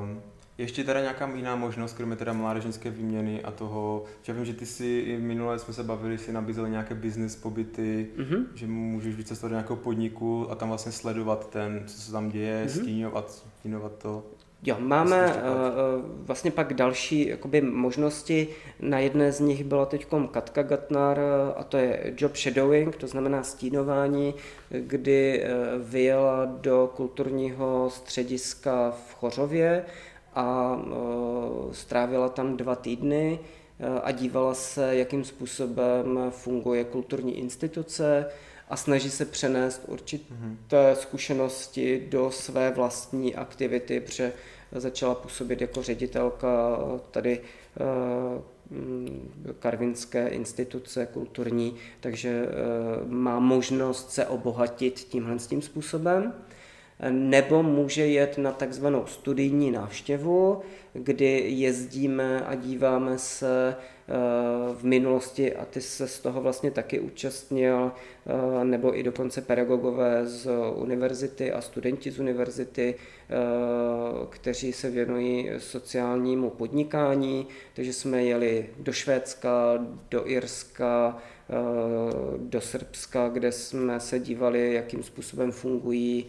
uh, 0.02 0.35
ještě 0.58 0.84
teda 0.84 1.02
nějaká 1.02 1.32
jiná 1.36 1.56
možnost, 1.56 1.94
kromě 1.94 2.16
teda 2.16 2.34
mládežnické 2.34 2.90
výměny 2.90 3.44
a 3.44 3.52
toho, 3.52 4.04
že 4.22 4.32
já 4.32 4.36
vím, 4.36 4.46
že 4.46 4.54
ty 4.54 4.66
si 4.66 4.86
i 4.86 5.18
minule 5.18 5.60
jsme 5.60 5.74
se 5.74 5.84
bavili, 5.84 6.18
si 6.18 6.32
nabízel 6.32 6.68
nějaké 6.70 6.96
business 6.96 7.36
pobyty, 7.36 8.08
mm-hmm. 8.18 8.46
že 8.54 8.68
můžeš 8.68 9.16
vycestovat 9.16 9.52
do 9.52 9.56
nějakého 9.56 9.78
podniku 9.78 10.52
a 10.52 10.56
tam 10.56 10.70
vlastně 10.70 10.92
sledovat 10.92 11.50
ten, 11.50 11.84
co 11.88 12.02
se 12.02 12.12
tam 12.12 12.30
děje, 12.30 12.66
mm-hmm. 12.66 12.82
stínovat, 12.82 13.32
stínovat 13.60 13.92
to. 13.98 14.24
Jo, 14.64 14.76
máme 14.80 15.26
uh, 15.26 15.32
vlastně 16.26 16.52
pak 16.52 16.74
další 16.74 17.28
jakoby, 17.28 17.62
možnosti. 17.62 18.48
Na 18.80 19.00
jedné 19.00 19.32
z 19.32 19.40
nich 19.40 19.64
byla 19.64 19.86
teď 19.86 20.08
Katka 20.32 20.64
Gatnar 20.64 21.20
a 21.56 21.64
to 21.64 21.78
je 21.78 22.14
job 22.18 22.38
shadowing, 22.38 22.96
to 22.96 23.08
znamená 23.08 23.44
stínování, 23.44 24.34
kdy 24.70 25.44
uh, 25.44 25.90
vyjela 25.90 26.46
do 26.46 26.92
kulturního 26.96 27.90
střediska 27.90 28.92
v 28.92 29.14
Chořově 29.14 29.86
a 30.36 30.76
uh, 30.76 31.72
strávila 31.72 32.30
tam 32.30 32.58
dva 32.58 32.76
týdny 32.76 33.40
a 34.04 34.12
dívala 34.12 34.54
se, 34.54 34.96
jakým 34.96 35.24
způsobem 35.24 36.20
funguje 36.30 36.84
kulturní 36.84 37.38
instituce, 37.38 38.26
a 38.70 38.76
snaží 38.76 39.10
se 39.12 39.26
přenést 39.26 39.82
určité 39.88 40.34
mm-hmm. 40.34 40.94
zkušenosti 40.94 42.08
do 42.10 42.32
své 42.32 42.72
vlastní 42.72 43.36
aktivity, 43.36 44.00
protože 44.00 44.34
začala 44.72 45.16
působit 45.16 45.62
jako 45.62 45.84
ředitelka 45.84 46.80
tady 47.12 47.42
eh, 47.42 48.56
Karvinské 49.60 50.28
instituce 50.28 51.06
kulturní, 51.06 51.76
takže 52.00 52.46
má 53.08 53.40
možnost 53.40 54.12
se 54.12 54.26
obohatit 54.26 55.00
tímhle 55.00 55.38
tím 55.38 55.62
způsobem. 55.62 56.34
Nebo 57.10 57.64
může 57.64 58.08
jet 58.08 58.38
na 58.38 58.52
takzvanou 58.52 59.06
studijní 59.06 59.72
návštěvu, 59.72 60.62
kdy 60.94 61.44
jezdíme 61.48 62.46
a 62.46 62.56
díváme 62.56 63.18
se 63.18 63.76
v 64.74 64.84
minulosti 64.84 65.56
a 65.56 65.66
ty 65.66 65.82
se 65.82 66.08
z 66.08 66.20
toho 66.20 66.42
vlastně 66.42 66.72
taky 66.72 67.00
účastnil, 67.00 67.92
eh, 68.62 68.66
nebo 68.66 69.00
i 69.00 69.04
dokonce 69.04 69.42
pedagogové 69.42 70.26
z 70.26 70.50
univerzity 70.76 71.52
a 71.52 71.62
studenti 71.62 72.12
z 72.12 72.20
univerzity, 72.20 72.96
eh, 72.96 73.34
kteří 74.30 74.74
se 74.74 74.90
věnují 74.90 75.50
sociálnímu 75.58 76.50
podnikání, 76.50 77.48
takže 77.74 77.94
jsme 77.94 78.24
jeli 78.24 78.70
do 78.80 78.94
Švédska, 78.94 79.86
do 80.10 80.30
Irska, 80.30 81.18
eh, 81.18 81.35
do 82.38 82.62
Srbska, 82.62 83.30
kde 83.30 83.52
jsme 83.52 84.00
se 84.00 84.20
dívali, 84.20 84.74
jakým 84.74 85.04
způsobem 85.04 85.52
fungují 85.52 86.26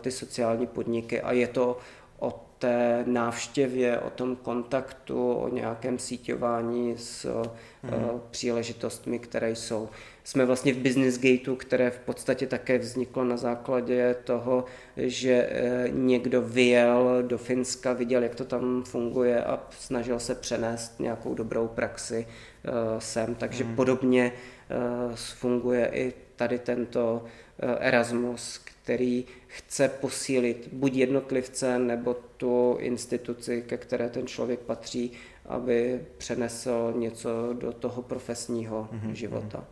ty 0.00 0.10
sociální 0.10 0.66
podniky 0.66 1.20
a 1.20 1.32
je 1.32 1.48
to 1.48 1.78
o 2.18 2.46
té 2.58 3.04
návštěvě, 3.06 3.98
o 3.98 4.10
tom 4.10 4.36
kontaktu, 4.36 5.32
o 5.32 5.48
nějakém 5.48 5.98
síťování 5.98 6.94
s 6.98 7.44
mm. 7.82 8.20
příležitostmi, 8.30 9.18
které 9.18 9.50
jsou. 9.50 9.88
Jsme 10.30 10.44
vlastně 10.44 10.72
v 10.72 10.78
Business 10.78 11.18
Gateu, 11.18 11.56
které 11.56 11.90
v 11.90 11.98
podstatě 11.98 12.46
také 12.46 12.78
vzniklo 12.78 13.24
na 13.24 13.36
základě 13.36 14.16
toho, 14.24 14.64
že 14.96 15.48
eh, 15.50 15.88
někdo 15.92 16.42
vyjel 16.42 17.22
do 17.22 17.38
Finska, 17.38 17.92
viděl, 17.92 18.22
jak 18.22 18.34
to 18.34 18.44
tam 18.44 18.82
funguje 18.82 19.44
a 19.44 19.66
snažil 19.70 20.20
se 20.20 20.34
přenést 20.34 21.00
nějakou 21.00 21.34
dobrou 21.34 21.68
praxi 21.68 22.26
eh, 22.26 22.70
sem. 22.98 23.34
Takže 23.34 23.64
mm. 23.64 23.76
podobně 23.76 24.32
funguje 25.14 25.90
i 25.92 26.12
tady 26.36 26.58
tento 26.58 27.24
Erasmus, 27.78 28.58
který 28.58 29.24
chce 29.46 29.88
posílit 29.88 30.68
buď 30.72 30.94
jednotlivce 30.94 31.78
nebo 31.78 32.16
tu 32.36 32.76
instituci, 32.80 33.62
ke 33.66 33.76
které 33.76 34.08
ten 34.08 34.26
člověk 34.26 34.60
patří, 34.60 35.12
aby 35.46 36.00
přenesl 36.18 36.92
něco 36.96 37.52
do 37.52 37.72
toho 37.72 38.02
profesního 38.02 38.88
mm-hmm. 38.92 39.12
života. 39.12 39.64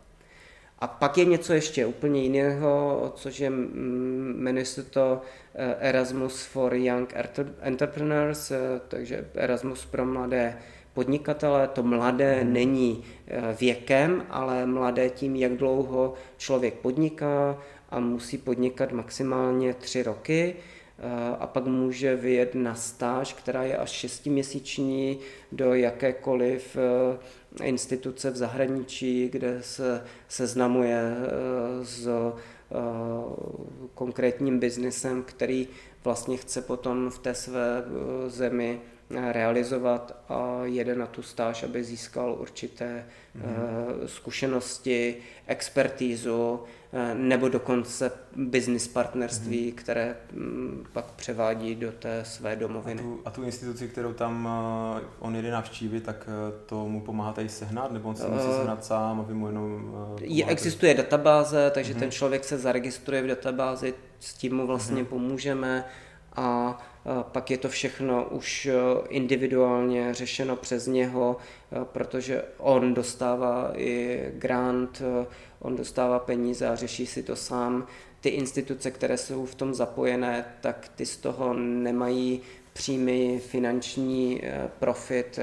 A 0.80 0.86
pak 0.86 1.18
je 1.18 1.24
něco 1.24 1.52
ještě 1.52 1.86
úplně 1.86 2.22
jiného, 2.22 3.12
což 3.16 3.40
je, 3.40 3.50
jmenuje 3.50 4.64
se 4.64 4.82
to 4.82 5.20
eh, 5.54 5.76
Erasmus 5.80 6.44
for 6.44 6.74
Young 6.74 7.14
Entrepreneurs, 7.60 8.50
eh, 8.50 8.58
takže 8.88 9.28
Erasmus 9.34 9.86
pro 9.86 10.06
mladé 10.06 10.58
podnikatele. 10.92 11.68
To 11.68 11.82
mladé 11.82 12.44
mm. 12.44 12.52
není 12.52 13.04
eh, 13.26 13.56
věkem, 13.60 14.26
ale 14.30 14.66
mladé 14.66 15.10
tím, 15.10 15.36
jak 15.36 15.52
dlouho 15.52 16.14
člověk 16.36 16.74
podniká, 16.74 17.58
a 17.90 18.00
musí 18.00 18.38
podnikat 18.38 18.92
maximálně 18.92 19.74
tři 19.74 20.02
roky 20.02 20.56
a 21.38 21.46
pak 21.46 21.66
může 21.66 22.16
vyjet 22.16 22.54
na 22.54 22.74
stáž, 22.74 23.32
která 23.32 23.62
je 23.62 23.76
až 23.76 23.90
šestiměsíční 23.90 25.18
do 25.52 25.74
jakékoliv 25.74 26.76
eh, 26.76 27.66
instituce 27.66 28.30
v 28.30 28.36
zahraničí, 28.36 29.28
kde 29.28 29.58
se 29.62 30.04
seznamuje 30.28 31.00
eh, 31.00 31.84
s 31.84 32.08
konkrétním 33.94 34.58
biznesem, 34.58 35.22
který 35.22 35.68
vlastně 36.04 36.36
chce 36.36 36.62
potom 36.62 37.10
v 37.10 37.18
té 37.18 37.34
své 37.34 37.84
zemi 38.26 38.80
realizovat 39.10 40.16
a 40.28 40.60
jede 40.64 40.94
na 40.94 41.06
tu 41.06 41.22
stáž, 41.22 41.62
aby 41.62 41.84
získal 41.84 42.36
určité 42.40 43.06
mm-hmm. 43.36 44.06
zkušenosti, 44.06 45.16
expertízu, 45.46 46.60
Eh, 46.92 47.14
nebo 47.14 47.48
dokonce 47.48 48.12
business 48.36 48.88
partnerství, 48.88 49.62
hmm. 49.62 49.72
které 49.72 50.16
mm, 50.32 50.86
pak 50.92 51.04
převádí 51.04 51.74
do 51.74 51.92
té 51.92 52.24
své 52.24 52.56
domoviny. 52.56 53.00
A 53.00 53.04
tu, 53.04 53.20
a 53.24 53.30
tu 53.30 53.42
instituci, 53.42 53.88
kterou 53.88 54.12
tam 54.12 54.48
uh, 55.00 55.08
on 55.18 55.36
jede 55.36 55.50
navštívit, 55.50 56.04
tak 56.04 56.28
to 56.66 56.88
mu 56.88 57.00
pomáhá 57.00 57.32
tady 57.32 57.48
sehnat, 57.48 57.92
nebo 57.92 58.08
on 58.08 58.16
si 58.16 58.22
uh, 58.24 58.34
musí 58.34 58.52
sehnat 58.52 58.84
sám, 58.84 59.20
aby 59.20 59.34
mu 59.34 59.46
jenom 59.46 59.94
je, 60.20 60.46
Existuje 60.46 60.94
databáze, 60.94 61.70
takže 61.74 61.92
hmm. 61.92 62.00
ten 62.00 62.10
člověk 62.10 62.44
se 62.44 62.58
zaregistruje 62.58 63.22
v 63.22 63.26
databázi, 63.26 63.94
s 64.20 64.34
tím 64.34 64.56
mu 64.56 64.66
vlastně 64.66 64.96
hmm. 64.96 65.06
pomůžeme 65.06 65.84
a 66.36 66.78
pak 67.22 67.50
je 67.50 67.58
to 67.58 67.68
všechno 67.68 68.24
už 68.24 68.68
individuálně 69.08 70.14
řešeno 70.14 70.56
přes 70.56 70.86
něho, 70.86 71.36
protože 71.84 72.42
on 72.58 72.94
dostává 72.94 73.72
i 73.76 74.20
grant, 74.32 75.02
on 75.58 75.76
dostává 75.76 76.18
peníze 76.18 76.68
a 76.68 76.76
řeší 76.76 77.06
si 77.06 77.22
to 77.22 77.36
sám. 77.36 77.86
ty 78.20 78.28
instituce, 78.28 78.90
které 78.90 79.16
jsou 79.16 79.46
v 79.46 79.54
tom 79.54 79.74
zapojené, 79.74 80.44
tak 80.60 80.90
ty 80.96 81.06
z 81.06 81.16
toho 81.16 81.54
nemají 81.54 82.40
přímý 82.72 83.38
finanční 83.38 84.42
profit. 84.78 85.38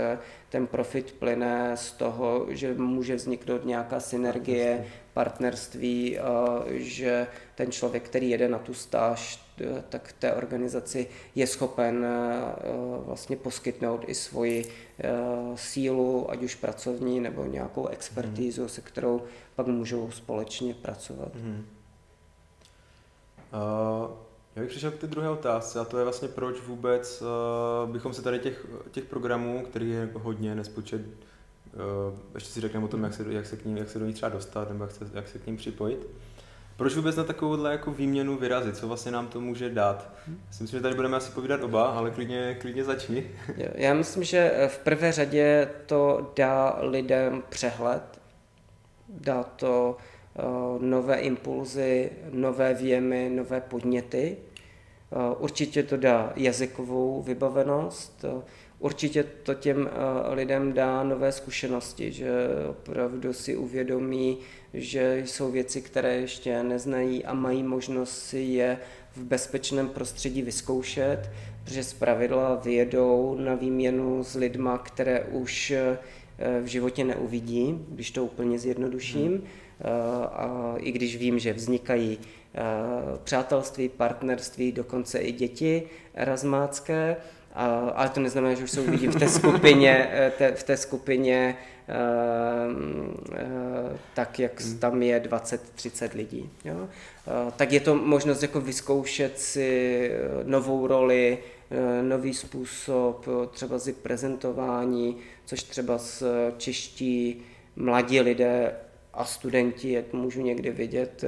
Ten 0.50 0.68
profit 0.68 1.12
plyne 1.12 1.72
z 1.76 1.92
toho, 1.92 2.46
že 2.50 2.74
může 2.74 3.16
vzniknout 3.16 3.66
nějaká 3.66 4.00
synergie, 4.00 4.86
partnerství, 5.14 6.18
že 6.72 7.28
ten 7.56 7.72
člověk, 7.72 8.04
který 8.04 8.30
jede 8.30 8.48
na 8.48 8.60
tu 8.60 8.74
stáž, 8.74 9.45
tak 9.90 10.14
té 10.20 10.34
organizaci 10.34 11.08
je 11.36 11.48
schopen 11.48 12.06
vlastně 13.06 13.36
poskytnout 13.36 14.04
i 14.08 14.16
svoji 14.16 14.72
sílu, 15.56 16.32
ať 16.32 16.44
už 16.44 16.56
pracovní 16.56 17.20
nebo 17.20 17.46
nějakou 17.46 17.88
expertízu, 17.88 18.62
hmm. 18.62 18.70
se 18.70 18.82
kterou 18.82 19.22
pak 19.56 19.68
můžou 19.68 20.12
společně 20.12 20.74
pracovat. 20.74 21.36
Hmm. 21.36 21.66
Uh, 23.54 24.12
já 24.56 24.62
bych 24.62 24.72
přišel 24.72 24.92
k 24.92 24.98
té 24.98 25.08
druhé 25.08 25.30
otázce 25.30 25.80
a 25.80 25.86
to 25.86 25.98
je 25.98 26.04
vlastně 26.04 26.28
proč 26.28 26.62
vůbec 26.62 27.22
uh, 27.22 27.92
bychom 27.92 28.14
se 28.14 28.22
tady 28.22 28.40
těch, 28.40 28.66
těch 28.92 29.06
programů, 29.06 29.66
který 29.66 29.90
je 29.90 30.10
hodně, 30.14 30.56
nespočet, 30.56 31.02
uh, 31.02 32.20
ještě 32.36 32.50
si 32.50 32.62
řekneme 32.62 32.86
o 32.86 32.90
tom, 32.90 33.04
jak 33.04 33.14
se, 33.14 33.26
jak 33.30 33.46
se, 33.46 33.58
k 33.58 33.66
ním, 33.66 33.78
jak 33.78 33.90
se 33.90 34.00
do 34.00 34.06
ní 34.06 34.14
třeba 34.14 34.30
dostat 34.30 34.70
nebo 34.70 34.84
jak 34.84 34.92
se, 34.92 35.10
jak 35.14 35.28
se 35.28 35.40
k 35.40 35.48
ním 35.48 35.58
připojit. 35.58 36.08
Proč 36.78 36.96
vůbec 36.96 37.16
na 37.16 37.24
takovouhle 37.24 37.72
jako 37.72 37.92
výměnu 37.92 38.38
vyrazit? 38.38 38.78
Co 38.78 38.88
vlastně 38.88 39.12
nám 39.12 39.28
to 39.28 39.42
může 39.42 39.70
dát? 39.70 40.12
Já 40.28 40.54
si 40.54 40.64
myslím, 40.64 40.80
že 40.80 40.84
tady 40.84 40.96
budeme 40.96 41.18
asi 41.18 41.32
povídat 41.32 41.64
oba, 41.64 41.86
ale 41.86 42.12
klidně, 42.12 42.58
klidně 42.62 42.84
začni. 42.84 43.32
Já 43.76 43.94
myslím, 43.94 44.24
že 44.24 44.68
v 44.68 44.80
prvé 44.80 45.12
řadě 45.12 45.70
to 45.86 46.32
dá 46.36 46.78
lidem 46.82 47.44
přehled, 47.50 48.22
dá 49.10 49.44
to 49.44 49.98
uh, 50.34 50.82
nové 50.82 51.16
impulzy, 51.16 52.12
nové 52.32 52.74
věmy, 52.74 53.30
nové 53.36 53.62
podněty. 53.62 54.38
Uh, 55.10 55.44
určitě 55.44 55.84
to 55.84 55.98
dá 55.98 56.34
jazykovou 56.36 57.22
vybavenost, 57.22 58.24
uh, 58.24 58.42
určitě 58.86 59.24
to 59.44 59.54
těm 59.54 59.90
lidem 60.30 60.74
dá 60.74 61.04
nové 61.04 61.32
zkušenosti, 61.32 62.12
že 62.12 62.30
opravdu 62.70 63.34
si 63.34 63.56
uvědomí, 63.56 64.38
že 64.74 65.24
jsou 65.26 65.52
věci, 65.52 65.82
které 65.82 66.16
ještě 66.16 66.64
neznají 66.64 67.26
a 67.26 67.34
mají 67.34 67.64
možnost 67.64 68.24
si 68.24 68.40
je 68.40 68.78
v 69.16 69.24
bezpečném 69.24 69.90
prostředí 69.90 70.42
vyzkoušet, 70.42 71.30
protože 71.64 71.84
z 71.84 71.94
pravidla 71.94 72.56
vyjedou 72.56 73.38
na 73.40 73.56
výměnu 73.56 74.24
s 74.24 74.36
lidma, 74.36 74.78
které 74.78 75.24
už 75.24 75.74
v 76.62 76.66
životě 76.66 77.04
neuvidí, 77.04 77.86
když 77.90 78.12
to 78.12 78.26
úplně 78.26 78.60
zjednoduším. 78.60 79.32
Hmm. 79.32 79.44
A 80.32 80.76
i 80.78 80.92
když 80.92 81.18
vím, 81.18 81.40
že 81.40 81.54
vznikají 81.54 82.20
přátelství, 83.24 83.90
partnerství, 83.90 84.72
dokonce 84.72 85.20
i 85.20 85.32
děti 85.32 85.84
ale 87.96 88.10
to 88.10 88.20
neznamená, 88.20 88.54
že 88.54 88.64
už 88.64 88.72
se 88.72 88.82
uvidím 88.82 89.12
v 89.12 89.20
té 89.20 89.30
skupině, 89.30 90.10
e, 90.12 90.32
te, 90.38 90.52
v 90.52 90.64
té 90.64 90.78
skupině 90.78 91.58
e, 91.88 91.96
e, 93.36 93.98
tak, 94.14 94.40
jak 94.40 94.62
hmm. 94.62 94.78
tam 94.78 95.02
je 95.02 95.20
20-30 95.20 96.10
lidí. 96.16 96.50
Jo? 96.66 96.88
Tak 97.56 97.72
je 97.72 97.80
to 97.80 97.96
možnost 97.96 98.42
jako 98.42 98.62
vyzkoušet 98.62 99.40
si 99.40 100.12
novou 100.44 100.88
roli, 100.88 101.38
nový 102.02 102.34
způsob, 102.34 103.26
třeba 103.52 103.80
si 103.80 103.94
prezentování, 103.94 105.18
což 105.46 105.64
třeba 105.64 105.98
s 105.98 106.52
čeští 106.58 107.42
mladí 107.76 108.22
lidé 108.22 108.72
a 109.16 109.26
studenti, 109.26 109.92
jak 109.92 110.14
můžu 110.14 110.42
někdy 110.42 110.72
vidět, 110.72 111.24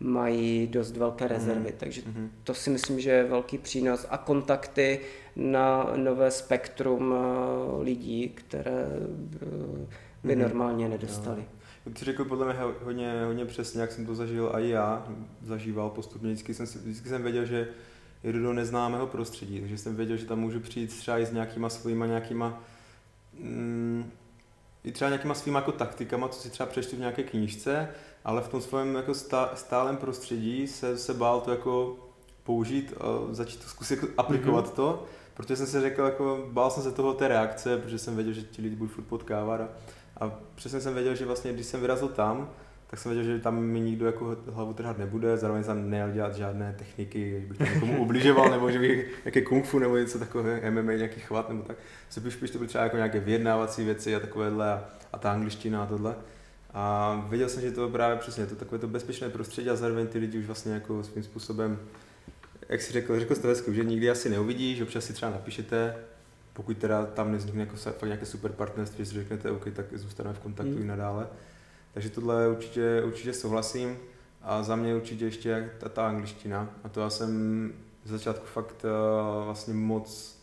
mají 0.00 0.66
dost 0.66 0.96
velké 0.96 1.28
rezervy. 1.28 1.70
Mm. 1.70 1.76
Takže 1.78 2.02
mm. 2.06 2.30
to 2.44 2.54
si 2.54 2.70
myslím, 2.70 3.00
že 3.00 3.10
je 3.10 3.24
velký 3.24 3.58
přínos. 3.58 4.06
A 4.10 4.18
kontakty 4.18 5.00
na 5.36 5.92
nové 5.96 6.30
spektrum 6.30 7.14
eh, 7.14 7.82
lidí, 7.82 8.28
které 8.28 8.86
eh, 9.34 9.86
by 10.24 10.36
mm. 10.36 10.42
normálně 10.42 10.88
nedostali. 10.88 11.44
Jak 11.86 11.98
jsi 11.98 12.04
řekl 12.04 12.24
podle 12.24 12.46
mě 12.46 12.62
hodně, 12.84 13.12
hodně 13.26 13.44
přesně, 13.44 13.80
jak 13.80 13.92
jsem 13.92 14.06
to 14.06 14.14
zažil 14.14 14.50
a 14.54 14.60
i 14.60 14.68
já 14.68 15.08
zažíval 15.42 15.90
postupně. 15.90 16.28
Vždycky 16.28 16.54
jsem, 16.54 16.66
vždycky 16.66 17.08
jsem 17.08 17.22
věděl, 17.22 17.44
že 17.44 17.68
jedu 18.22 18.42
do 18.42 18.52
neznámého 18.52 19.06
prostředí, 19.06 19.60
takže 19.60 19.78
jsem 19.78 19.96
věděl, 19.96 20.16
že 20.16 20.26
tam 20.26 20.40
můžu 20.40 20.60
přijít 20.60 20.86
třeba 20.86 21.18
i 21.18 21.26
s 21.26 21.32
nějakýma 21.32 21.68
svýma 21.68 22.06
nějakýma 22.06 22.62
mm, 23.40 24.10
i 24.86 24.92
třeba 24.92 25.08
nějakýma 25.08 25.34
svýma 25.34 25.58
jako 25.58 25.72
taktikama, 25.72 26.28
co 26.28 26.40
si 26.40 26.50
třeba 26.50 26.66
přečtu 26.66 26.96
v 26.96 26.98
nějaké 26.98 27.22
knížce, 27.22 27.88
ale 28.24 28.42
v 28.42 28.48
tom 28.48 28.60
svém 28.60 28.94
jako 28.94 29.12
stálem 29.54 29.96
prostředí 29.96 30.66
se, 30.66 30.98
se 30.98 31.14
bál 31.14 31.40
to 31.40 31.50
jako 31.50 31.96
použít 32.42 32.94
a 33.00 33.34
začít 33.34 33.62
to 33.62 33.68
zkusit 33.68 34.02
jako 34.02 34.12
aplikovat 34.16 34.66
mm-hmm. 34.66 34.74
to, 34.74 35.04
protože 35.34 35.56
jsem 35.56 35.66
si 35.66 35.80
řekl, 35.80 36.02
jako 36.02 36.46
bál 36.50 36.70
jsem 36.70 36.82
se 36.82 36.92
toho 36.92 37.14
té 37.14 37.28
reakce, 37.28 37.78
protože 37.78 37.98
jsem 37.98 38.14
věděl, 38.14 38.32
že 38.32 38.42
ti 38.42 38.62
lidi 38.62 38.76
budou 38.76 38.90
furt 38.90 39.04
potkávat 39.04 39.60
a, 39.60 39.68
a 40.20 40.32
přesně 40.54 40.80
jsem 40.80 40.94
věděl, 40.94 41.14
že 41.14 41.26
vlastně 41.26 41.52
když 41.52 41.66
jsem 41.66 41.80
vyrazil 41.80 42.08
tam, 42.08 42.50
tak 42.86 43.00
jsem 43.00 43.12
věděl, 43.12 43.34
že 43.34 43.42
tam 43.42 43.60
mi 43.60 43.80
nikdo 43.80 44.06
jako 44.06 44.36
hlavu 44.50 44.72
trhat 44.72 44.98
nebude, 44.98 45.36
zároveň 45.36 45.64
jsem 45.64 45.90
nejel 45.90 46.10
dělat 46.10 46.34
žádné 46.34 46.74
techniky, 46.78 47.30
že 47.30 47.46
bych 47.46 47.58
tam 47.58 47.74
někomu 47.74 47.98
ubližoval, 48.02 48.50
nebo 48.50 48.70
že 48.70 48.78
bych 48.78 49.24
nějaké 49.24 49.42
kung 49.42 49.64
fu 49.64 49.78
nebo 49.78 49.96
něco 49.96 50.18
takové, 50.18 50.70
MMA, 50.70 50.92
nějaký 50.92 51.20
chvat 51.20 51.48
nebo 51.48 51.62
tak. 51.62 51.76
Se 52.08 52.30
spíš 52.30 52.50
to 52.50 52.58
byly 52.58 52.68
třeba 52.68 52.84
jako 52.84 52.96
nějaké 52.96 53.20
vyjednávací 53.20 53.84
věci 53.84 54.16
a 54.16 54.20
takovéhle 54.20 54.72
a, 54.72 54.84
a 55.12 55.18
ta 55.18 55.32
angličtina 55.32 55.82
a 55.82 55.86
tohle. 55.86 56.16
A 56.74 57.26
věděl 57.28 57.48
jsem, 57.48 57.62
že 57.62 57.70
to 57.70 57.88
právě 57.88 58.16
přesně 58.16 58.46
to 58.46 58.56
takové 58.56 58.78
to 58.78 58.88
bezpečné 58.88 59.28
prostředí 59.28 59.70
a 59.70 59.76
zároveň 59.76 60.06
ty 60.06 60.18
lidi 60.18 60.38
už 60.38 60.46
vlastně 60.46 60.72
jako 60.72 61.02
svým 61.02 61.24
způsobem, 61.24 61.78
jak 62.68 62.82
si 62.82 62.92
řekl, 62.92 63.20
řekl 63.20 63.34
jste 63.34 63.42
to 63.42 63.48
hezky, 63.48 63.74
že 63.74 63.84
nikdy 63.84 64.10
asi 64.10 64.30
neuvidí, 64.30 64.76
že 64.76 64.82
občas 64.82 65.04
si 65.04 65.12
třeba 65.12 65.30
napíšete, 65.30 65.96
pokud 66.52 66.78
teda 66.78 67.06
tam 67.06 67.32
nevznikne 67.32 67.60
jako 67.60 67.76
fakt 67.76 68.02
nějaké 68.02 68.26
super 68.26 68.52
partnerství, 68.52 69.04
že 69.04 69.10
si 69.10 69.14
řeknete, 69.14 69.50
OK, 69.50 69.68
tak 69.72 69.86
zůstaneme 69.92 70.34
v 70.34 70.38
kontaktu 70.38 70.72
mm. 70.72 70.82
i 70.82 70.84
nadále. 70.84 71.26
Takže 71.96 72.10
tohle 72.10 72.48
určitě, 72.48 73.02
určitě 73.04 73.32
souhlasím. 73.32 73.98
A 74.42 74.62
za 74.62 74.76
mě 74.76 74.96
určitě 74.96 75.24
ještě 75.24 75.70
ta, 75.78 75.88
ta 75.88 76.08
angličtina. 76.08 76.70
A 76.84 76.88
to 76.88 77.00
já 77.00 77.10
jsem 77.10 77.72
z 78.04 78.10
začátku 78.10 78.46
fakt 78.46 78.84
uh, 78.84 79.44
vlastně 79.44 79.74
moc 79.74 80.38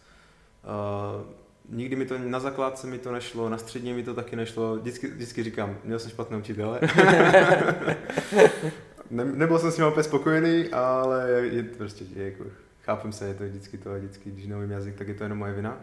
uh, 0.64 1.22
nikdy 1.70 1.96
mi 1.96 2.06
to, 2.06 2.18
na 2.18 2.40
zakládce 2.40 2.88
mi 2.88 2.98
to 2.98 3.12
nešlo, 3.12 3.50
na 3.50 3.58
střední 3.58 3.94
mi 3.94 4.04
to 4.04 4.14
taky 4.14 4.36
nešlo. 4.36 4.76
Vždycky, 4.76 5.08
vždycky 5.08 5.44
říkám, 5.44 5.78
měl 5.84 6.00
jsem 6.00 6.12
špatné 6.12 6.38
učitele. 6.38 6.80
ne, 9.12 9.26
nebyl 9.26 9.60
jsem 9.60 9.72
s 9.72 9.78
ním 9.78 9.88
úplně 9.88 10.04
spokojený, 10.04 10.70
ale 10.70 11.32
je, 11.32 11.64
prostě, 11.64 12.06
je, 12.16 12.26
jako, 12.26 12.44
chápem 12.82 13.12
se, 13.12 13.28
je 13.28 13.34
to 13.34 13.44
vždycky 13.44 13.78
to, 13.78 13.94
vždycky, 13.94 14.32
když 14.32 14.48
nový 14.48 14.70
jazyk, 14.70 14.96
tak 14.96 15.08
je 15.08 15.14
to 15.14 15.24
jenom 15.24 15.38
moje 15.38 15.54
vina. 15.54 15.78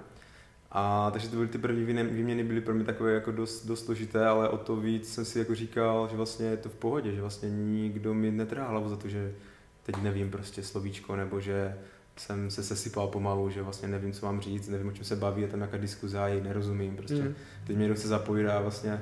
A 0.72 1.10
takže 1.10 1.28
to 1.28 1.36
byly 1.36 1.48
ty 1.48 1.58
první 1.58 1.84
výměny 2.04 2.44
byly 2.44 2.60
pro 2.60 2.74
mě 2.74 2.84
takové 2.84 3.12
jako 3.12 3.32
dost, 3.32 3.66
dost 3.66 3.84
složité, 3.84 4.26
ale 4.26 4.48
o 4.48 4.58
to 4.58 4.76
víc 4.76 5.14
jsem 5.14 5.24
si 5.24 5.38
jako 5.38 5.54
říkal, 5.54 6.08
že 6.10 6.16
vlastně 6.16 6.46
je 6.46 6.56
to 6.56 6.68
v 6.68 6.74
pohodě, 6.74 7.12
že 7.12 7.20
vlastně 7.20 7.50
nikdo 7.50 8.14
mi 8.14 8.30
netrhá 8.30 8.68
hlavu 8.68 8.88
za 8.88 8.96
to, 8.96 9.08
že 9.08 9.34
teď 9.82 9.96
nevím 10.02 10.30
prostě 10.30 10.62
slovíčko, 10.62 11.16
nebo 11.16 11.40
že 11.40 11.78
jsem 12.16 12.50
se 12.50 12.62
sesypal 12.62 13.08
pomalu, 13.08 13.50
že 13.50 13.62
vlastně 13.62 13.88
nevím, 13.88 14.12
co 14.12 14.26
mám 14.26 14.40
říct, 14.40 14.68
nevím, 14.68 14.88
o 14.88 14.92
čem 14.92 15.04
se 15.04 15.16
baví, 15.16 15.42
je 15.42 15.48
tam 15.48 15.60
nějaká 15.60 15.76
diskuze, 15.76 16.16
já 16.16 16.28
ji 16.28 16.40
nerozumím, 16.40 16.96
prostě. 16.96 17.22
Mm. 17.22 17.34
Teď 17.66 17.76
mě 17.76 17.94
chce 17.94 18.08
zapojit 18.08 18.48
a 18.48 18.60
vlastně 18.60 19.00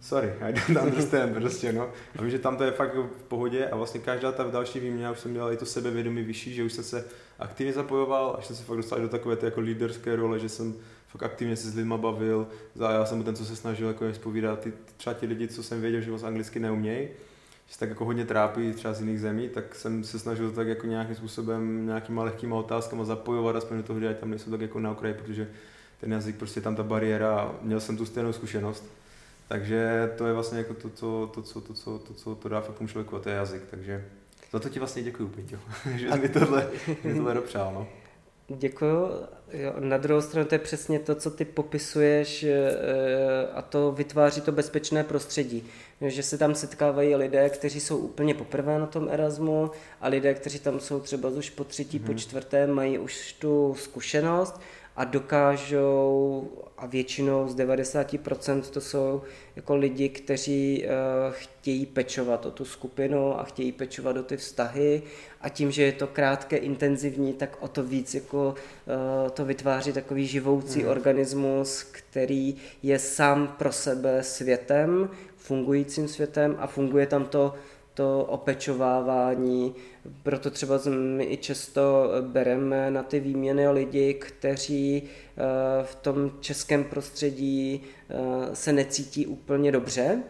sorry, 0.00 0.32
I 0.40 0.52
don't 0.52 0.84
understand, 0.84 1.34
prostě, 1.34 1.72
no. 1.72 1.88
A 2.18 2.22
vím, 2.22 2.30
že 2.30 2.38
tam 2.38 2.56
to 2.56 2.64
je 2.64 2.70
fakt 2.70 2.94
v 2.94 3.22
pohodě 3.28 3.66
a 3.66 3.76
vlastně 3.76 4.00
každá 4.00 4.32
ta 4.32 4.44
další 4.44 4.80
výměna 4.80 5.10
už 5.10 5.18
jsem 5.18 5.32
dělal 5.32 5.52
i 5.52 5.56
to 5.56 5.66
sebevědomí 5.66 6.22
vyšší, 6.22 6.54
že 6.54 6.64
už 6.64 6.72
jsem 6.72 6.84
se 6.84 7.04
aktivně 7.38 7.72
zapojoval, 7.72 8.36
až 8.38 8.46
jsem 8.46 8.56
se 8.56 8.64
fakt 8.64 8.76
dostal 8.76 9.00
do 9.00 9.08
takové 9.08 9.36
té 9.36 9.46
jako 9.46 9.60
líderské 9.60 10.16
role, 10.16 10.38
že 10.38 10.48
jsem 10.48 10.74
fakt 11.12 11.22
aktivně 11.22 11.56
se 11.56 11.70
s 11.70 11.74
lidma 11.74 11.96
bavil, 11.96 12.46
já 12.92 13.06
jsem 13.06 13.22
ten, 13.22 13.36
co 13.36 13.44
se 13.44 13.56
snažil 13.56 13.88
jako 13.88 14.04
povídat, 14.22 14.60
ty, 14.60 14.72
třeba 14.96 15.14
ti 15.14 15.26
lidi, 15.26 15.48
co 15.48 15.62
jsem 15.62 15.80
věděl, 15.80 16.00
že 16.00 16.10
moc 16.10 16.22
anglicky 16.22 16.60
neumějí, 16.60 17.08
že 17.66 17.74
se 17.74 17.78
tak 17.78 17.88
jako 17.88 18.04
hodně 18.04 18.24
trápí 18.24 18.72
třeba 18.72 18.94
z 18.94 19.00
jiných 19.00 19.20
zemí, 19.20 19.48
tak 19.48 19.74
jsem 19.74 20.04
se 20.04 20.18
snažil 20.18 20.50
tak 20.50 20.66
jako 20.66 20.86
nějakým 20.86 21.16
způsobem, 21.16 21.86
nějakýma 21.86 22.24
lehkýma 22.24 22.56
otázkama 22.56 23.04
zapojovat, 23.04 23.56
aspoň 23.56 23.76
do 23.76 23.82
toho, 23.82 24.00
že 24.00 24.14
tam 24.14 24.30
nejsou 24.30 24.50
tak 24.50 24.60
jako 24.60 24.80
na 24.80 24.90
okraji, 24.90 25.14
protože 25.14 25.48
ten 26.00 26.12
jazyk 26.12 26.36
prostě 26.36 26.60
tam 26.60 26.76
ta 26.76 26.82
bariéra 26.82 27.40
a 27.40 27.54
měl 27.62 27.80
jsem 27.80 27.96
tu 27.96 28.06
stejnou 28.06 28.32
zkušenost. 28.32 28.84
Takže 29.48 30.12
to 30.18 30.26
je 30.26 30.32
vlastně 30.32 30.58
jako 30.58 30.74
to, 30.74 30.90
co, 30.90 31.30
to, 31.34 31.42
co, 31.42 31.60
to, 31.60 31.74
co, 31.74 31.98
to, 31.98 32.14
co 32.14 32.34
to 32.34 32.48
dá 32.48 32.60
fakt 32.60 32.78
tomu 32.78 32.88
člověku, 32.88 33.16
a 33.16 33.20
to 33.20 33.28
je 33.28 33.34
jazyk. 33.34 33.62
Takže 33.70 34.04
za 34.52 34.58
to 34.58 34.68
ti 34.68 34.78
vlastně 34.78 35.02
děkuju, 35.02 35.28
Peťo, 35.28 35.56
že 35.96 36.12
jsi 36.12 36.18
mi 36.18 36.28
tohle, 36.28 36.68
mi 37.04 37.14
tohle 37.14 37.34
dopřál. 37.34 37.72
No. 37.74 38.01
Děkuju. 38.48 39.08
Jo, 39.52 39.72
na 39.78 39.96
druhou 39.96 40.20
stranu 40.20 40.46
to 40.46 40.54
je 40.54 40.58
přesně 40.58 40.98
to, 40.98 41.14
co 41.14 41.30
ty 41.30 41.44
popisuješ 41.44 42.42
eh, 42.44 42.76
a 43.54 43.62
to 43.62 43.92
vytváří 43.92 44.40
to 44.40 44.52
bezpečné 44.52 45.04
prostředí. 45.04 45.64
Že 46.00 46.22
se 46.22 46.38
tam 46.38 46.54
setkávají 46.54 47.14
lidé, 47.14 47.50
kteří 47.50 47.80
jsou 47.80 47.98
úplně 47.98 48.34
poprvé 48.34 48.78
na 48.78 48.86
tom 48.86 49.08
Erasmu 49.10 49.70
a 50.00 50.08
lidé, 50.08 50.34
kteří 50.34 50.58
tam 50.58 50.80
jsou 50.80 51.00
třeba 51.00 51.28
už 51.28 51.50
po 51.50 51.64
třetí, 51.64 51.98
mm-hmm. 51.98 52.06
po 52.06 52.12
mhm. 52.12 52.18
čtvrté, 52.18 52.66
mají 52.66 52.98
už 52.98 53.32
tu 53.32 53.74
zkušenost 53.78 54.60
a 54.96 55.04
dokážou, 55.04 56.48
a 56.78 56.86
většinou 56.86 57.48
z 57.48 57.56
90% 57.56 58.60
to 58.60 58.80
jsou 58.80 59.22
jako 59.56 59.76
lidi, 59.76 60.08
kteří 60.08 60.84
uh, 60.84 60.90
chtějí 61.32 61.86
pečovat 61.86 62.46
o 62.46 62.50
tu 62.50 62.64
skupinu 62.64 63.40
a 63.40 63.44
chtějí 63.44 63.72
pečovat 63.72 64.16
o 64.16 64.22
ty 64.22 64.36
vztahy 64.36 65.02
a 65.40 65.48
tím, 65.48 65.70
že 65.70 65.82
je 65.82 65.92
to 65.92 66.06
krátké, 66.06 66.56
intenzivní, 66.56 67.32
tak 67.32 67.56
o 67.60 67.68
to 67.68 67.82
víc 67.82 68.14
jako 68.14 68.54
uh, 69.24 69.30
to 69.30 69.44
vytváří 69.44 69.92
takový 69.92 70.26
živoucí 70.26 70.82
mm. 70.82 70.88
organismus, 70.88 71.82
který 71.82 72.56
je 72.82 72.98
sám 72.98 73.48
pro 73.58 73.72
sebe 73.72 74.22
světem, 74.22 75.10
fungujícím 75.36 76.08
světem 76.08 76.56
a 76.58 76.66
funguje 76.66 77.06
tam 77.06 77.24
to 77.24 77.54
to 77.94 78.24
opečovávání, 78.24 79.74
proto 80.22 80.50
třeba 80.50 80.80
my 80.88 81.24
i 81.24 81.36
často 81.36 82.10
bereme 82.20 82.90
na 82.90 83.02
ty 83.02 83.20
výměny 83.20 83.68
lidi, 83.68 84.14
kteří 84.14 85.02
eh, 85.02 85.42
v 85.84 85.94
tom 85.94 86.30
českém 86.40 86.84
prostředí 86.84 87.82
eh, 87.82 88.56
se 88.56 88.72
necítí 88.72 89.26
úplně 89.26 89.72
dobře. 89.72 90.22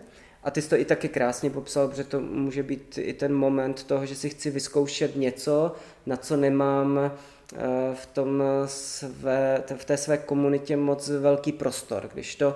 A 0.44 0.50
ty 0.50 0.62
jsi 0.62 0.68
to 0.68 0.76
i 0.76 0.84
taky 0.84 1.08
krásně 1.08 1.50
popsal, 1.50 1.88
protože 1.88 2.04
to 2.04 2.20
může 2.20 2.62
být 2.62 2.98
i 2.98 3.12
ten 3.12 3.34
moment 3.34 3.84
toho, 3.84 4.06
že 4.06 4.14
si 4.14 4.28
chci 4.28 4.50
vyzkoušet 4.50 5.16
něco, 5.16 5.72
na 6.06 6.16
co 6.16 6.36
nemám 6.36 6.98
eh, 6.98 7.58
v, 7.94 8.06
tom 8.06 8.42
své, 8.66 9.64
v 9.76 9.84
té 9.84 9.96
své 9.96 10.18
komunitě 10.18 10.76
moc 10.76 11.08
velký 11.08 11.52
prostor. 11.52 12.10
Když 12.12 12.36
to 12.36 12.54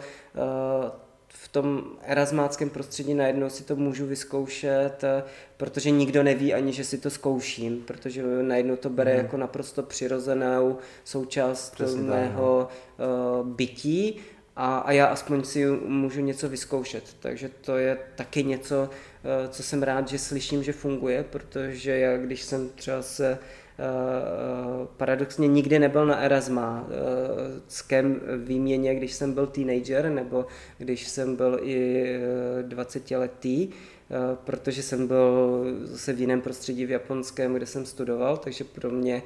tom 1.62 1.85
erasmáckém 2.03 2.71
prostředí 2.71 3.14
najednou 3.14 3.51
si 3.51 3.64
to 3.64 3.77
můžu 3.77 4.07
vyzkoušet, 4.07 5.05
eh, 5.05 5.23
protože 5.57 5.90
nikdo 5.90 6.23
neví 6.23 6.55
ani, 6.55 6.73
že 6.73 6.85
si 6.85 6.99
to 6.99 7.11
zkouším, 7.11 7.83
protože 7.83 8.23
najednou 8.42 8.77
to 8.77 8.90
bere 8.90 9.12
mm. 9.12 9.19
jako 9.19 9.37
naprosto 9.37 9.83
přirozenou 9.83 10.79
součást 11.05 11.75
Přesně 11.75 12.03
mého 12.03 12.69
tak, 12.69 13.07
no. 13.09 13.45
bytí 13.45 14.16
a, 14.57 14.79
a 14.79 14.92
já 14.92 15.07
aspoň 15.07 15.45
si 15.45 15.66
můžu 15.87 16.21
něco 16.21 16.49
vyzkoušet. 16.49 17.16
Takže 17.21 17.49
to 17.49 17.77
je 17.77 17.99
taky 18.14 18.45
něco, 18.45 18.90
eh, 19.25 19.49
co 19.49 19.62
jsem 19.62 19.83
rád, 19.83 20.09
že 20.09 20.19
slyším, 20.19 20.62
že 20.62 20.73
funguje, 20.73 21.25
protože 21.31 21.99
já, 21.99 22.16
když 22.16 22.42
jsem 22.42 22.69
třeba 22.69 23.03
se 23.03 23.33
Eh, 23.33 23.38
paradoxně 24.97 25.49
nikdy 25.49 25.79
nebyl 25.79 26.07
na 26.07 26.21
erasmáckém 26.21 28.21
eh, 28.23 28.37
výměně, 28.37 28.95
když 28.95 29.12
jsem 29.12 29.33
byl 29.33 29.47
teenager 29.47 30.11
nebo 30.11 30.47
když 30.79 31.09
jsem 31.09 31.37
byl 31.37 31.59
i 31.62 32.07
20 32.62 33.12
eh, 33.12 33.17
letý, 33.17 33.69
protože 34.45 34.83
jsem 34.83 35.07
byl 35.07 35.65
zase 35.83 36.12
v 36.12 36.21
jiném 36.21 36.41
prostředí 36.41 36.87
v 36.87 36.91
japonském, 36.91 37.55
kde 37.55 37.67
jsem 37.67 37.87
studoval, 37.87 38.37
takže 38.37 38.65
pro 38.65 38.91
mě 38.91 39.23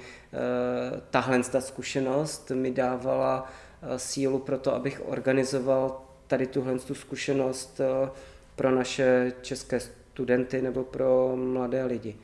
tahle 1.10 1.42
ta 1.42 1.60
zkušenost 1.60 2.52
mi 2.54 2.70
dávala 2.70 3.52
sílu 3.96 4.38
pro 4.38 4.58
to, 4.58 4.74
abych 4.74 5.02
organizoval 5.06 6.02
tady 6.26 6.46
tuhle 6.46 6.78
tu 6.78 6.94
zkušenost 6.94 7.80
pro 8.56 8.70
naše 8.70 9.32
české 9.42 9.80
studenty 9.80 10.62
nebo 10.62 10.84
pro 10.84 11.32
mladé 11.36 11.84
lidi. 11.84 12.16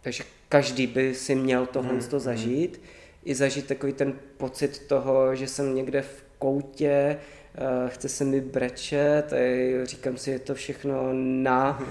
Takže 0.00 0.24
každý 0.48 0.86
by 0.86 1.14
si 1.14 1.34
měl 1.34 1.66
tohle 1.66 1.92
hmm. 1.92 2.08
to 2.08 2.20
zažít. 2.20 2.80
I 3.24 3.34
zažít 3.34 3.66
takový 3.66 3.92
ten 3.92 4.14
pocit 4.36 4.78
toho, 4.78 5.36
že 5.36 5.46
jsem 5.46 5.74
někde 5.74 6.02
v 6.02 6.24
koutě, 6.38 7.18
uh, 7.58 7.90
chce 7.90 8.08
se 8.08 8.24
mi 8.24 8.40
brečet, 8.40 9.32
a 9.32 9.36
říkám 9.84 10.16
si, 10.16 10.30
je 10.30 10.38
to 10.38 10.54
všechno 10.54 11.08
na 11.12 11.78
uh, 11.78 11.84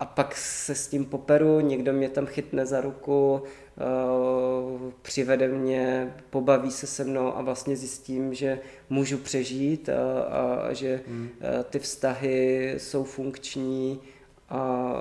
a 0.00 0.04
pak 0.14 0.36
se 0.36 0.74
s 0.74 0.88
tím 0.88 1.04
poperu, 1.04 1.60
někdo 1.60 1.92
mě 1.92 2.08
tam 2.08 2.26
chytne 2.26 2.66
za 2.66 2.80
ruku, 2.80 3.42
uh, 3.42 4.92
přivede 5.02 5.48
mě, 5.48 6.14
pobaví 6.30 6.70
se 6.70 6.86
se 6.86 7.04
mnou 7.04 7.36
a 7.36 7.42
vlastně 7.42 7.76
zjistím, 7.76 8.34
že 8.34 8.60
můžu 8.90 9.18
přežít 9.18 9.88
a, 9.88 10.22
a 10.68 10.72
že 10.72 11.00
hmm. 11.08 11.28
ty 11.70 11.78
vztahy 11.78 12.74
jsou 12.78 13.04
funkční 13.04 14.00
a 14.48 14.92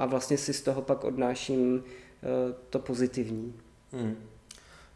a 0.00 0.06
vlastně 0.06 0.38
si 0.38 0.52
z 0.52 0.62
toho 0.62 0.82
pak 0.82 1.04
odnáším 1.04 1.84
eh, 1.84 2.54
to 2.70 2.78
pozitivní. 2.78 3.54
Hmm. 3.92 4.16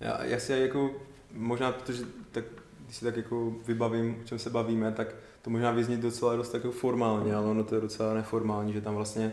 Já, 0.01 0.25
já 0.25 0.39
si 0.39 0.53
jako, 0.53 0.91
možná 1.33 1.73
protože 1.73 2.03
tak, 2.33 2.45
když 2.85 2.97
si 2.97 3.05
tak 3.05 3.17
jako 3.17 3.55
vybavím, 3.67 4.17
o 4.21 4.25
čem 4.25 4.39
se 4.39 4.51
bavíme, 4.51 4.93
tak 4.93 5.15
to 5.43 5.51
možná 5.51 5.71
vyznít 5.71 6.01
docela 6.01 6.37
dost 6.37 6.55
jako 6.55 6.71
formálně, 6.71 7.35
ale 7.35 7.47
ono 7.47 7.65
to 7.65 7.75
je 7.75 7.81
docela 7.81 8.15
neformální, 8.15 8.73
že 8.73 8.81
tam 8.81 8.95
vlastně 8.95 9.33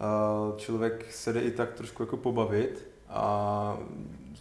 uh, 0.00 0.56
člověk 0.56 1.12
se 1.12 1.32
jde 1.32 1.40
i 1.40 1.50
tak 1.50 1.72
trošku 1.72 2.02
jako 2.02 2.16
pobavit 2.16 2.88
a 3.08 3.78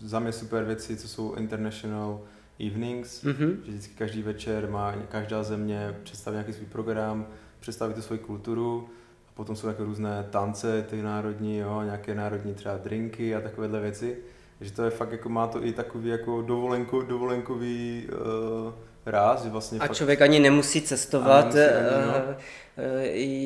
za 0.02 0.20
mě 0.20 0.32
super 0.32 0.64
věci, 0.64 0.98
co 0.98 1.08
jsou 1.08 1.34
international 1.34 2.22
evenings, 2.60 3.24
mm-hmm. 3.24 3.58
že 3.64 3.72
vždycky 3.72 3.94
každý 3.94 4.22
večer 4.22 4.70
má 4.70 4.96
každá 5.10 5.44
země 5.44 5.96
představí 6.04 6.36
nějaký 6.36 6.54
svůj 6.54 6.68
program, 6.68 7.28
představí 7.60 7.94
tu 7.94 8.02
svoji 8.02 8.20
kulturu, 8.20 8.90
Potom 9.36 9.56
jsou 9.56 9.68
jako 9.68 9.84
různé 9.84 10.28
tance, 10.30 10.86
ty 10.90 11.02
národní, 11.02 11.58
jo, 11.58 11.82
nějaké 11.82 12.16
národní 12.16 12.54
třeba 12.54 12.78
drinky 12.78 13.36
a 13.36 13.42
takovéhle 13.42 13.80
věci. 13.80 14.18
Takže 14.58 14.74
to 14.74 14.84
je 14.84 14.90
fakt 14.90 15.12
jako, 15.12 15.30
má 15.30 15.48
to 15.48 15.66
i 15.66 15.74
takový 15.74 16.10
jako 16.10 16.42
dovolenko, 16.42 17.02
dovolenkový 17.02 18.08
uh, 18.08 18.74
ráz, 19.06 19.44
že 19.44 19.50
vlastně 19.50 19.80
A 19.80 19.88
fakt... 19.88 19.96
člověk 19.96 20.22
ani 20.22 20.40
nemusí 20.40 20.82
cestovat. 20.82 21.54
Nemusí 21.54 21.74
ani, 21.74 22.06
no. 22.08 22.36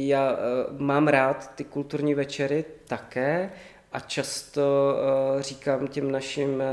Já 0.08 0.38
mám 0.78 1.08
rád 1.08 1.56
ty 1.56 1.64
kulturní 1.64 2.14
večery 2.14 2.66
také 2.88 3.50
a 3.94 4.00
často 4.00 4.96
říkám 5.40 5.88
těm 5.88 6.12
našim 6.12 6.64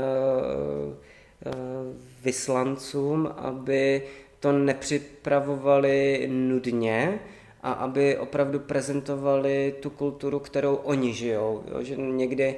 vyslancům, 2.23 3.33
aby 3.37 4.03
to 4.39 4.51
nepřipravovali 4.51 6.27
nudně, 6.31 7.19
a 7.67 7.71
aby 7.71 8.17
opravdu 8.17 8.59
prezentovali 8.59 9.75
tu 9.79 9.89
kulturu, 9.89 10.39
kterou 10.39 10.75
oni 10.75 11.13
žijou. 11.13 11.63
Jo? 11.71 11.83
Že 11.83 11.95
někdy... 11.95 12.55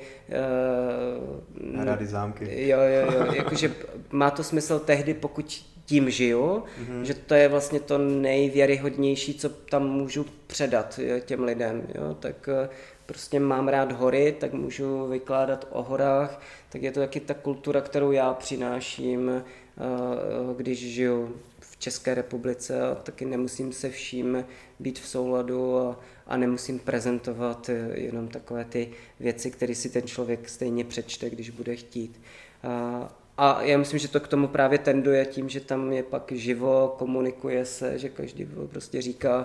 Uh, 1.75 1.85
Rády 1.85 2.05
zámky. 2.05 2.67
Jo, 2.67 2.79
jo, 2.79 3.11
jo. 3.11 3.33
Jakože 3.33 3.73
má 4.11 4.31
to 4.31 4.43
smysl 4.43 4.79
tehdy, 4.79 5.13
pokud 5.13 5.65
tím 5.85 6.09
žiju, 6.09 6.63
mm-hmm. 6.63 7.01
že 7.01 7.13
to 7.13 7.33
je 7.33 7.47
vlastně 7.47 7.79
to 7.79 7.97
nejvěryhodnější, 7.97 9.33
co 9.33 9.49
tam 9.49 9.89
můžu 9.89 10.25
předat 10.47 10.99
jo, 11.03 11.19
těm 11.19 11.43
lidem. 11.43 11.81
Jo? 11.95 12.13
Tak 12.19 12.49
uh, 12.63 12.69
prostě 13.05 13.39
mám 13.39 13.67
rád 13.67 13.91
hory, 13.91 14.35
tak 14.39 14.53
můžu 14.53 15.07
vykládat 15.07 15.67
o 15.71 15.83
horách, 15.83 16.41
tak 16.69 16.81
je 16.81 16.91
to 16.91 16.99
taky 16.99 17.19
ta 17.19 17.33
kultura, 17.33 17.81
kterou 17.81 18.11
já 18.11 18.33
přináším, 18.33 19.29
uh, 19.29 20.57
když 20.57 20.93
žiju 20.93 21.35
České 21.79 22.15
republice 22.15 22.81
a 22.81 22.95
taky 22.95 23.25
nemusím 23.25 23.73
se 23.73 23.89
vším 23.89 24.45
být 24.79 24.99
v 24.99 25.07
souladu 25.07 25.77
a, 25.77 25.99
a 26.27 26.37
nemusím 26.37 26.79
prezentovat 26.79 27.69
eh, 27.69 27.89
jenom 27.93 28.27
takové 28.27 28.65
ty 28.65 28.91
věci, 29.19 29.51
které 29.51 29.75
si 29.75 29.89
ten 29.89 30.07
člověk 30.07 30.49
stejně 30.49 30.85
přečte, 30.85 31.29
když 31.29 31.49
bude 31.49 31.75
chtít. 31.75 32.21
A, 32.63 33.07
a 33.37 33.61
já 33.61 33.77
myslím, 33.77 33.99
že 33.99 34.07
to 34.07 34.19
k 34.19 34.27
tomu 34.27 34.47
právě 34.47 34.77
tenduje 34.77 35.25
tím, 35.25 35.49
že 35.49 35.59
tam 35.59 35.91
je 35.91 36.03
pak 36.03 36.31
živo, 36.31 36.95
komunikuje 36.97 37.65
se, 37.65 37.99
že 37.99 38.09
každý 38.09 38.47
prostě 38.71 39.01
říká 39.01 39.39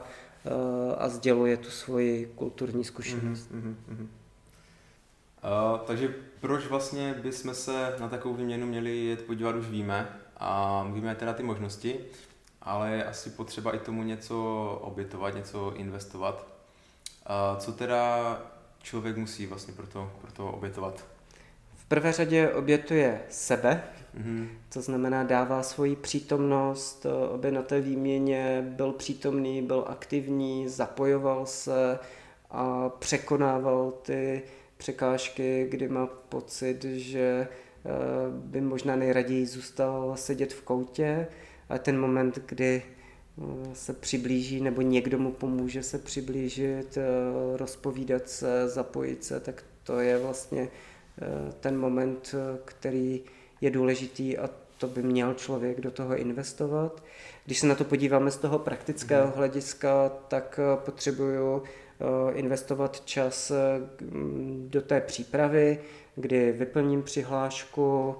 uh, 0.44 0.94
a 0.98 1.08
sděluje 1.08 1.56
tu 1.56 1.70
svoji 1.70 2.32
kulturní 2.34 2.84
zkušenost. 2.84 3.52
Mm-hmm, 3.52 3.74
mm-hmm. 3.90 4.06
Uh, 5.44 5.78
takže 5.86 6.14
proč 6.40 6.66
vlastně 6.66 7.14
bychom 7.22 7.54
se 7.54 7.94
na 8.00 8.08
takovou 8.08 8.34
výměnu 8.34 8.66
měli 8.66 9.04
jet 9.04 9.22
podívat, 9.22 9.56
už 9.56 9.68
víme 9.68 10.23
a 10.36 10.82
víme 10.92 11.14
teda 11.14 11.32
ty 11.32 11.42
možnosti, 11.42 12.00
ale 12.62 12.90
je 12.90 13.04
asi 13.04 13.30
potřeba 13.30 13.74
i 13.74 13.78
tomu 13.78 14.02
něco 14.02 14.78
obětovat, 14.82 15.34
něco 15.34 15.74
investovat. 15.74 16.46
A 17.26 17.56
co 17.56 17.72
teda 17.72 18.38
člověk 18.82 19.16
musí 19.16 19.46
vlastně 19.46 19.74
pro 19.74 19.86
to, 19.86 20.12
pro 20.20 20.32
to 20.32 20.48
obětovat? 20.48 21.04
V 21.74 21.84
prvé 21.84 22.12
řadě 22.12 22.50
obětuje 22.50 23.22
sebe, 23.28 23.82
mm-hmm. 24.18 24.48
to 24.68 24.82
znamená 24.82 25.24
dává 25.24 25.62
svoji 25.62 25.96
přítomnost, 25.96 27.06
aby 27.34 27.50
na 27.50 27.62
té 27.62 27.80
výměně 27.80 28.64
byl 28.68 28.92
přítomný, 28.92 29.62
byl 29.62 29.84
aktivní, 29.88 30.68
zapojoval 30.68 31.46
se 31.46 31.98
a 32.50 32.88
překonával 32.88 33.90
ty 33.90 34.42
překážky, 34.76 35.66
kdy 35.70 35.88
má 35.88 36.06
pocit, 36.06 36.84
že 36.84 37.48
eh, 37.50 37.63
by 38.30 38.60
možná 38.60 38.96
nejraději 38.96 39.46
zůstal 39.46 40.12
sedět 40.16 40.52
v 40.52 40.62
koutě, 40.62 41.26
ale 41.68 41.78
ten 41.78 42.00
moment, 42.00 42.38
kdy 42.46 42.82
eh, 42.82 43.74
se 43.74 43.92
přiblíží 43.92 44.60
nebo 44.60 44.82
někdo 44.82 45.18
mu 45.18 45.32
pomůže 45.32 45.82
se 45.82 45.98
přiblížit, 45.98 46.96
eh, 46.96 47.56
rozpovídat 47.56 48.28
se, 48.28 48.68
zapojit 48.68 49.24
se, 49.24 49.40
tak 49.40 49.64
to 49.82 50.00
je 50.00 50.18
vlastně 50.18 50.68
eh, 51.22 51.52
ten 51.60 51.78
moment, 51.78 52.34
který 52.64 53.22
je 53.60 53.70
důležitý 53.70 54.38
a 54.38 54.50
to 54.78 54.88
by 54.88 55.02
měl 55.02 55.34
člověk 55.34 55.80
do 55.80 55.90
toho 55.90 56.16
investovat. 56.16 57.02
Když 57.44 57.58
se 57.58 57.66
na 57.66 57.74
to 57.74 57.84
podíváme 57.84 58.30
z 58.30 58.36
toho 58.36 58.58
praktického 58.58 59.26
mhm. 59.26 59.36
hlediska, 59.36 60.08
tak 60.28 60.60
potřebuju 60.76 61.62
investovat 62.34 63.00
čas 63.04 63.52
do 64.66 64.82
té 64.82 65.00
přípravy, 65.00 65.78
kdy 66.16 66.52
vyplním 66.52 67.02
přihlášku, 67.02 68.16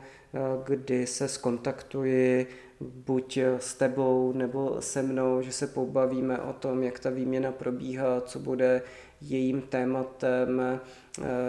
kdy 0.67 1.07
se 1.07 1.29
skontaktuji 1.29 2.47
buď 2.81 3.39
s 3.59 3.75
tebou 3.75 4.33
nebo 4.33 4.77
se 4.81 5.03
mnou, 5.03 5.43
že 5.43 5.53
se 5.53 5.67
pobavíme 5.67 6.39
o 6.39 6.53
tom, 6.53 6.83
jak 6.83 6.99
ta 6.99 7.11
výměna 7.11 7.53
probíhá, 7.53 8.21
co 8.21 8.39
bude 8.39 8.83
jejím 9.21 9.63
tématem, 9.63 10.61
eh, 10.61 10.81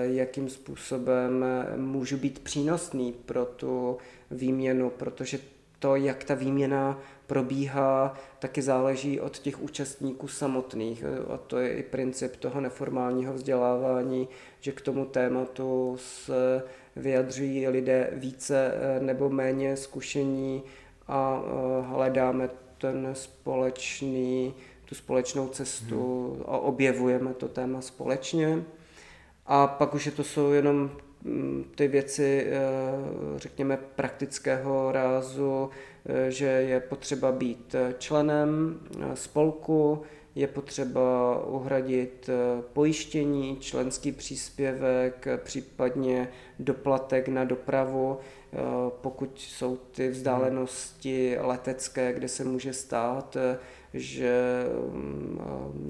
jakým 0.01 0.49
způsobem 0.49 1.45
můžu 1.75 2.17
být 2.17 2.39
přínosný 2.39 3.11
pro 3.11 3.45
tu 3.45 3.97
výměnu, 4.31 4.89
protože 4.89 5.39
to, 5.79 5.95
jak 5.95 6.23
ta 6.23 6.33
výměna 6.33 6.99
probíhá, 7.27 8.13
taky 8.39 8.61
záleží 8.61 9.19
od 9.19 9.37
těch 9.37 9.61
účastníků 9.61 10.27
samotných. 10.27 11.03
A 11.33 11.37
to 11.37 11.57
je 11.57 11.73
i 11.73 11.83
princip 11.83 12.35
toho 12.35 12.61
neformálního 12.61 13.33
vzdělávání, 13.33 14.27
že 14.59 14.71
k 14.71 14.81
tomu 14.81 15.05
tématu 15.05 15.95
se 15.99 16.63
vyjadřují 16.95 17.67
lidé 17.67 18.09
více 18.13 18.73
eh, 18.73 18.99
nebo 18.99 19.29
méně 19.29 19.77
zkušení 19.77 20.63
a 21.07 21.41
eh, 21.43 21.81
hledáme 21.81 22.49
ten 22.77 23.09
společný, 23.13 24.53
tu 24.85 24.95
společnou 24.95 25.47
cestu 25.47 26.31
hmm. 26.33 26.43
a 26.47 26.57
objevujeme 26.57 27.33
to 27.33 27.47
téma 27.47 27.81
společně. 27.81 28.63
A 29.45 29.67
pak 29.67 29.93
už 29.93 30.05
je 30.05 30.11
to 30.11 30.23
jsou 30.23 30.51
jenom 30.51 30.91
ty 31.75 31.87
věci, 31.87 32.47
eh, 32.47 32.53
řekněme, 33.35 33.77
praktického 33.95 34.91
rázu, 34.91 35.69
že 36.29 36.45
je 36.45 36.79
potřeba 36.79 37.31
být 37.31 37.75
členem 37.97 38.79
spolku, 39.13 40.01
je 40.35 40.47
potřeba 40.47 41.39
uhradit 41.45 42.29
pojištění, 42.73 43.57
členský 43.59 44.11
příspěvek, 44.11 45.27
případně 45.43 46.29
doplatek 46.59 47.27
na 47.27 47.43
dopravu. 47.43 48.17
Eh, 48.55 48.57
pokud 49.01 49.39
jsou 49.39 49.75
ty 49.77 50.09
vzdálenosti 50.09 51.37
letecké, 51.39 52.13
kde 52.13 52.27
se 52.27 52.43
může 52.43 52.73
stát, 52.73 53.35
eh, 53.35 53.57
že 53.93 54.65
mm, 54.91 55.39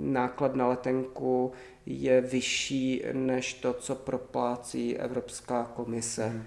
náklad 0.01 0.55
na 0.55 0.67
letenku 0.67 1.51
je 1.85 2.21
vyšší 2.21 3.03
než 3.13 3.53
to, 3.53 3.73
co 3.73 3.95
proplácí 3.95 4.97
Evropská 4.97 5.63
komise. 5.75 6.25
Hmm. 6.25 6.43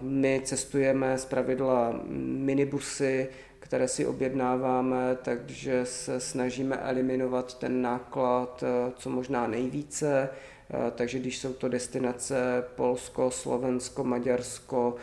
My 0.00 0.40
cestujeme 0.44 1.18
z 1.18 1.24
pravidla 1.24 2.00
minibusy, 2.08 3.28
které 3.60 3.88
si 3.88 4.06
objednáváme, 4.06 5.16
takže 5.22 5.86
se 5.86 6.20
snažíme 6.20 6.76
eliminovat 6.76 7.58
ten 7.58 7.82
náklad 7.82 8.64
eh, 8.66 8.92
co 8.96 9.10
možná 9.10 9.46
nejvíce. 9.46 10.28
Takže 10.94 11.18
když 11.18 11.38
jsou 11.38 11.52
to 11.52 11.68
destinace 11.68 12.64
Polsko, 12.76 13.30
Slovensko, 13.30 14.04
Maďarsko, 14.04 14.96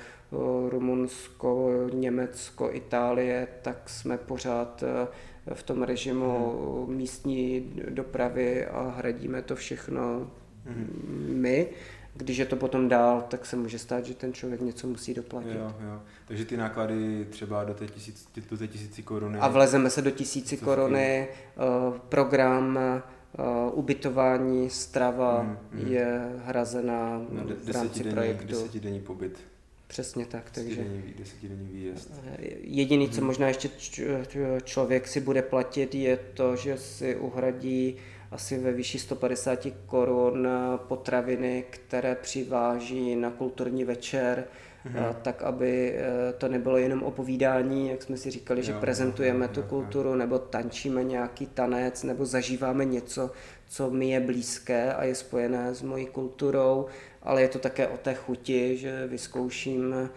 Rumunsko, 0.70 1.70
Německo, 1.94 2.70
Itálie, 2.72 3.48
tak 3.62 3.90
jsme 3.90 4.18
pořád 4.18 4.84
eh, 4.84 5.08
v 5.54 5.64
tom 5.64 5.84
režimu 5.84 6.86
mm. 6.88 6.96
místní 6.96 7.74
dopravy 7.90 8.66
a 8.66 8.94
hradíme 8.98 9.42
to 9.42 9.56
všechno 9.56 10.32
mm. 10.66 11.34
my. 11.34 11.68
Když 12.14 12.38
je 12.38 12.46
to 12.46 12.56
potom 12.56 12.90
dál, 12.90 13.26
tak 13.30 13.46
se 13.46 13.56
může 13.56 13.80
stát, 13.80 14.06
že 14.06 14.14
ten 14.14 14.34
člověk 14.34 14.62
něco 14.62 14.88
musí 14.88 15.14
doplatit. 15.14 15.56
Jo, 15.56 15.76
jo. 15.80 16.02
Takže 16.28 16.46
ty 16.46 16.58
náklady 16.58 17.26
třeba 17.30 17.64
do 17.64 17.74
té, 17.74 17.88
tisíc, 17.88 18.28
do 18.52 18.58
té 18.58 18.68
tisíci 18.68 19.04
koruny. 19.04 19.40
A 19.40 19.48
vlezeme 19.48 19.90
se 19.90 20.02
do 20.02 20.12
tisíci 20.12 20.58
koruny, 20.58 21.28
uh, 21.88 21.98
program 21.98 22.80
uh, 23.40 23.80
ubytování, 23.80 24.70
strava 24.70 25.44
mm, 25.44 25.58
mm. 25.72 25.88
je 25.88 26.22
hrazená 26.46 27.22
no, 27.30 27.46
de- 27.46 27.56
v 27.56 27.70
rámci 27.70 28.04
projektu. 28.04 28.48
Desetidenní 28.48 29.00
pobyt. 29.00 29.38
Přesně 29.88 30.26
tak. 30.26 30.52
Takže 30.52 30.86
desetidenní 31.18 31.68
výjezd. 31.68 32.12
Jediný, 32.62 33.10
co 33.10 33.18
mhm. 33.18 33.28
možná 33.28 33.48
ještě 33.48 33.70
člověk 34.64 35.08
si 35.08 35.20
bude 35.20 35.42
platit, 35.42 35.96
je 35.96 36.18
to, 36.18 36.56
že 36.56 36.78
si 36.78 37.16
uhradí 37.16 37.98
asi 38.32 38.58
ve 38.58 38.72
výši 38.72 39.00
150 39.00 39.68
korun 39.86 40.48
potraviny, 40.76 41.64
které 41.70 42.16
přiváží 42.16 43.16
na 43.16 43.30
kulturní 43.32 43.84
večer, 43.84 44.44
mm-hmm. 44.86 45.16
tak 45.22 45.42
aby 45.42 45.96
e, 45.96 46.34
to 46.34 46.48
nebylo 46.48 46.78
jenom 46.78 47.04
opovídání, 47.04 47.90
jak 47.90 48.04
jsme 48.04 48.18
si 48.18 48.32
říkali, 48.32 48.64
že 48.64 48.72
jo, 48.72 48.78
prezentujeme 48.80 49.46
jo, 49.46 49.52
tu 49.54 49.60
jo, 49.60 49.66
kulturu, 49.70 50.10
jo. 50.10 50.16
nebo 50.16 50.40
tančíme 50.40 51.04
nějaký 51.04 51.46
tanec, 51.46 52.04
nebo 52.04 52.26
zažíváme 52.26 52.86
něco, 52.86 53.32
co 53.68 53.90
mi 53.90 54.10
je 54.10 54.20
blízké 54.20 54.94
a 54.94 55.04
je 55.04 55.16
spojené 55.16 55.76
s 55.76 55.82
mojí 55.82 56.06
kulturou, 56.06 56.86
ale 57.22 57.42
je 57.42 57.48
to 57.48 57.60
také 57.60 57.88
o 57.88 57.98
té 57.98 58.14
chuti, 58.14 58.78
že 58.78 59.08
vyzkouším 59.08 59.96
eh, 59.96 60.10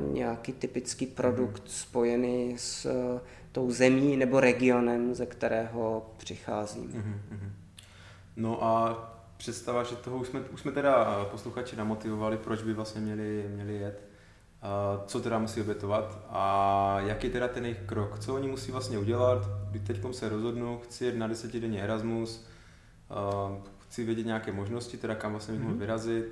nějaký 0.00 0.52
typický 0.52 1.06
produkt 1.06 1.62
mm. 1.62 1.68
spojený 1.68 2.54
s 2.58 2.86
eh, 2.86 3.20
tou 3.52 3.70
zemí 3.70 4.16
nebo 4.16 4.40
regionem, 4.40 5.14
ze 5.14 5.26
kterého 5.26 6.10
přicházím. 6.16 6.88
Mm-hmm. 6.88 7.50
No 8.36 8.64
a 8.64 9.04
představa, 9.36 9.82
že 9.82 9.96
toho 9.96 10.18
už 10.18 10.28
jsme, 10.28 10.40
už 10.40 10.60
jsme 10.60 10.72
teda 10.72 11.24
posluchači 11.30 11.76
namotivovali, 11.76 12.36
proč 12.36 12.62
by 12.62 12.72
vlastně 12.72 13.00
měli, 13.00 13.46
měli 13.54 13.74
jet, 13.74 14.08
co 15.06 15.20
teda 15.20 15.38
musí 15.38 15.60
obětovat 15.60 16.18
a 16.28 16.96
jaký 17.00 17.30
teda 17.30 17.48
ten 17.48 17.64
jejich 17.64 17.80
krok, 17.86 18.18
co 18.18 18.34
oni 18.34 18.48
musí 18.48 18.72
vlastně 18.72 18.98
udělat, 18.98 19.48
když 19.70 19.82
teď 19.86 19.96
se 20.10 20.28
rozhodnu, 20.28 20.80
chci 20.84 21.04
jet 21.04 21.16
na 21.16 21.26
desetidenní 21.26 21.82
Erasmus, 21.82 22.46
chci 23.92 24.04
vědět 24.04 24.26
nějaké 24.26 24.52
možnosti, 24.52 24.96
teda 24.96 25.14
kam 25.14 25.32
vlastně 25.32 25.52
bych 25.52 25.62
mohl 25.62 25.72
mhm. 25.72 25.80
vyrazit, 25.80 26.24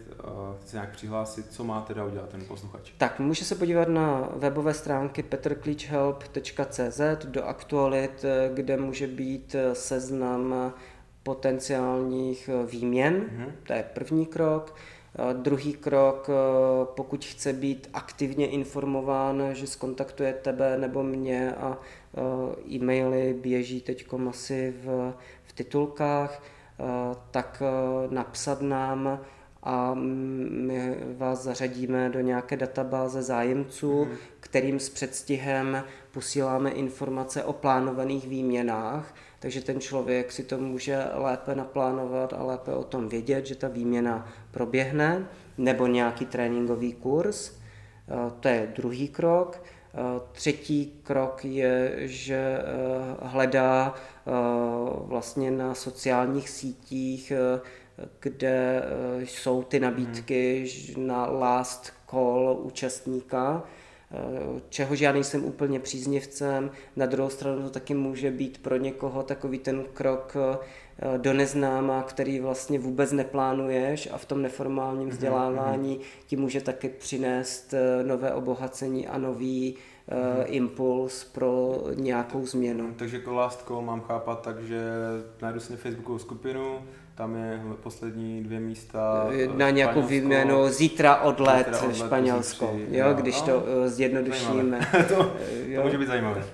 chci 0.61 0.71
se 0.71 0.77
nějak 0.77 0.91
přihlásit, 0.91 1.53
co 1.53 1.65
má 1.65 1.81
teda 1.81 2.05
udělat 2.05 2.29
ten 2.29 2.45
posluchač? 2.45 2.91
Tak 2.99 3.21
může 3.21 3.45
se 3.45 3.55
podívat 3.55 3.89
na 3.89 4.29
webové 4.37 4.75
stránky 4.75 5.23
petrklíčhelp.cz 5.23 7.01
do 7.25 7.45
aktualit, 7.45 8.25
kde 8.55 8.77
může 8.77 9.07
být 9.07 9.57
seznam 9.73 10.73
potenciálních 11.23 12.51
výměn, 12.67 13.15
mm-hmm. 13.15 13.53
to 13.67 13.73
je 13.73 13.85
první 13.95 14.27
krok. 14.27 14.75
Druhý 15.33 15.73
krok, 15.73 16.31
pokud 16.85 17.25
chce 17.25 17.53
být 17.53 17.89
aktivně 17.93 18.47
informován, 18.47 19.43
že 19.53 19.67
skontaktuje 19.67 20.33
tebe 20.33 20.79
nebo 20.79 21.03
mě 21.03 21.55
a 21.55 21.79
e-maily 22.71 23.35
běží 23.43 23.81
teď 23.81 24.07
asi 24.29 24.75
v, 24.85 25.15
v 25.45 25.53
titulkách, 25.53 26.43
tak 27.31 27.63
eh, 27.67 28.15
napsat 28.15 28.63
nám 28.63 29.21
a 29.63 29.95
my 29.95 30.97
vás 31.17 31.43
zařadíme 31.43 32.09
do 32.09 32.21
nějaké 32.21 32.57
databáze 32.57 33.23
zájemců, 33.23 34.05
mm. 34.05 34.11
kterým 34.41 34.81
s 34.81 34.89
předstihem 34.89 35.85
posíláme 36.11 36.71
informace 36.71 37.45
o 37.45 37.53
plánovaných 37.53 38.29
výměnách, 38.29 39.15
takže 39.39 39.61
ten 39.61 39.81
člověk 39.81 40.33
si 40.33 40.45
to 40.45 40.59
může 40.59 41.05
lépe 41.15 41.55
naplánovat 41.55 42.33
a 42.33 42.43
lépe 42.43 42.73
o 42.73 42.85
tom 42.85 43.09
vědět, 43.09 43.47
že 43.47 43.55
ta 43.55 43.69
výměna 43.69 44.29
proběhne, 44.51 45.29
nebo 45.59 45.87
nějaký 45.87 46.27
tréninkový 46.27 46.93
kurz. 46.93 47.51
Eh, 47.51 48.33
to 48.41 48.49
je 48.49 48.73
druhý 48.77 49.09
krok. 49.09 49.63
Třetí 50.33 51.01
krok 51.03 51.45
je, 51.45 51.93
že 51.99 52.59
hledá 53.23 53.95
vlastně 54.95 55.51
na 55.51 55.75
sociálních 55.75 56.49
sítích, 56.49 57.33
kde 58.21 58.83
jsou 59.19 59.63
ty 59.63 59.81
nabídky 59.81 60.67
na 60.97 61.27
last 61.27 61.93
call 62.11 62.59
účastníka, 62.63 63.63
čehož 64.69 65.01
já 65.01 65.13
nejsem 65.13 65.45
úplně 65.45 65.81
příznivcem. 65.81 66.71
Na 66.97 67.07
druhou 67.07 67.31
stranu 67.31 67.63
to 67.63 67.71
taky 67.71 67.95
může 67.95 68.31
být 68.31 68.63
pro 68.63 68.77
někoho 68.77 69.23
takový 69.23 69.59
ten 69.59 69.85
krok 69.95 70.37
do 71.17 71.33
neznáma, 71.33 72.03
který 72.03 72.41
vlastně 72.41 72.79
vůbec 72.79 73.13
neplánuješ 73.13 74.09
a 74.13 74.19
v 74.19 74.25
tom 74.25 74.43
neformálním 74.43 75.09
vzdělávání 75.09 76.01
ti 76.27 76.37
může 76.37 76.61
taky 76.61 76.89
přinést 76.89 77.75
nové 78.03 78.35
obohacení 78.35 79.09
a 79.09 79.19
nový 79.19 79.75
uh, 79.75 80.45
impuls 80.45 81.25
pro 81.25 81.83
nějakou 81.95 82.47
změnu. 82.47 82.95
Takže 82.97 83.17
jako 83.17 83.33
last 83.33 83.67
call 83.67 83.83
mám 83.83 84.01
chápat 84.01 84.43
tak, 84.43 84.63
že 84.63 84.83
najdu 85.43 85.61
si 85.61 85.77
Facebookovou 85.77 86.19
skupinu, 86.19 86.79
tam 87.21 87.37
je 87.37 87.61
poslední 87.83 88.43
dvě 88.43 88.61
místa. 88.61 89.29
Eh, 89.33 89.49
na 89.57 89.71
nějakou 89.71 90.03
výměnu 90.03 90.69
zítra 90.69 91.17
odlet, 91.17 91.67
zítra 91.67 91.81
odlet 91.81 91.97
Španělsko, 91.97 92.79
jo, 92.91 93.15
když 93.15 93.41
no, 93.41 93.47
to 93.47 93.57
uh, 93.57 93.87
zjednodušíme. 93.87 94.81
to, 95.09 95.15
to 95.77 95.83
může 95.83 95.99
být 95.99 96.09
zajímavé. 96.09 96.45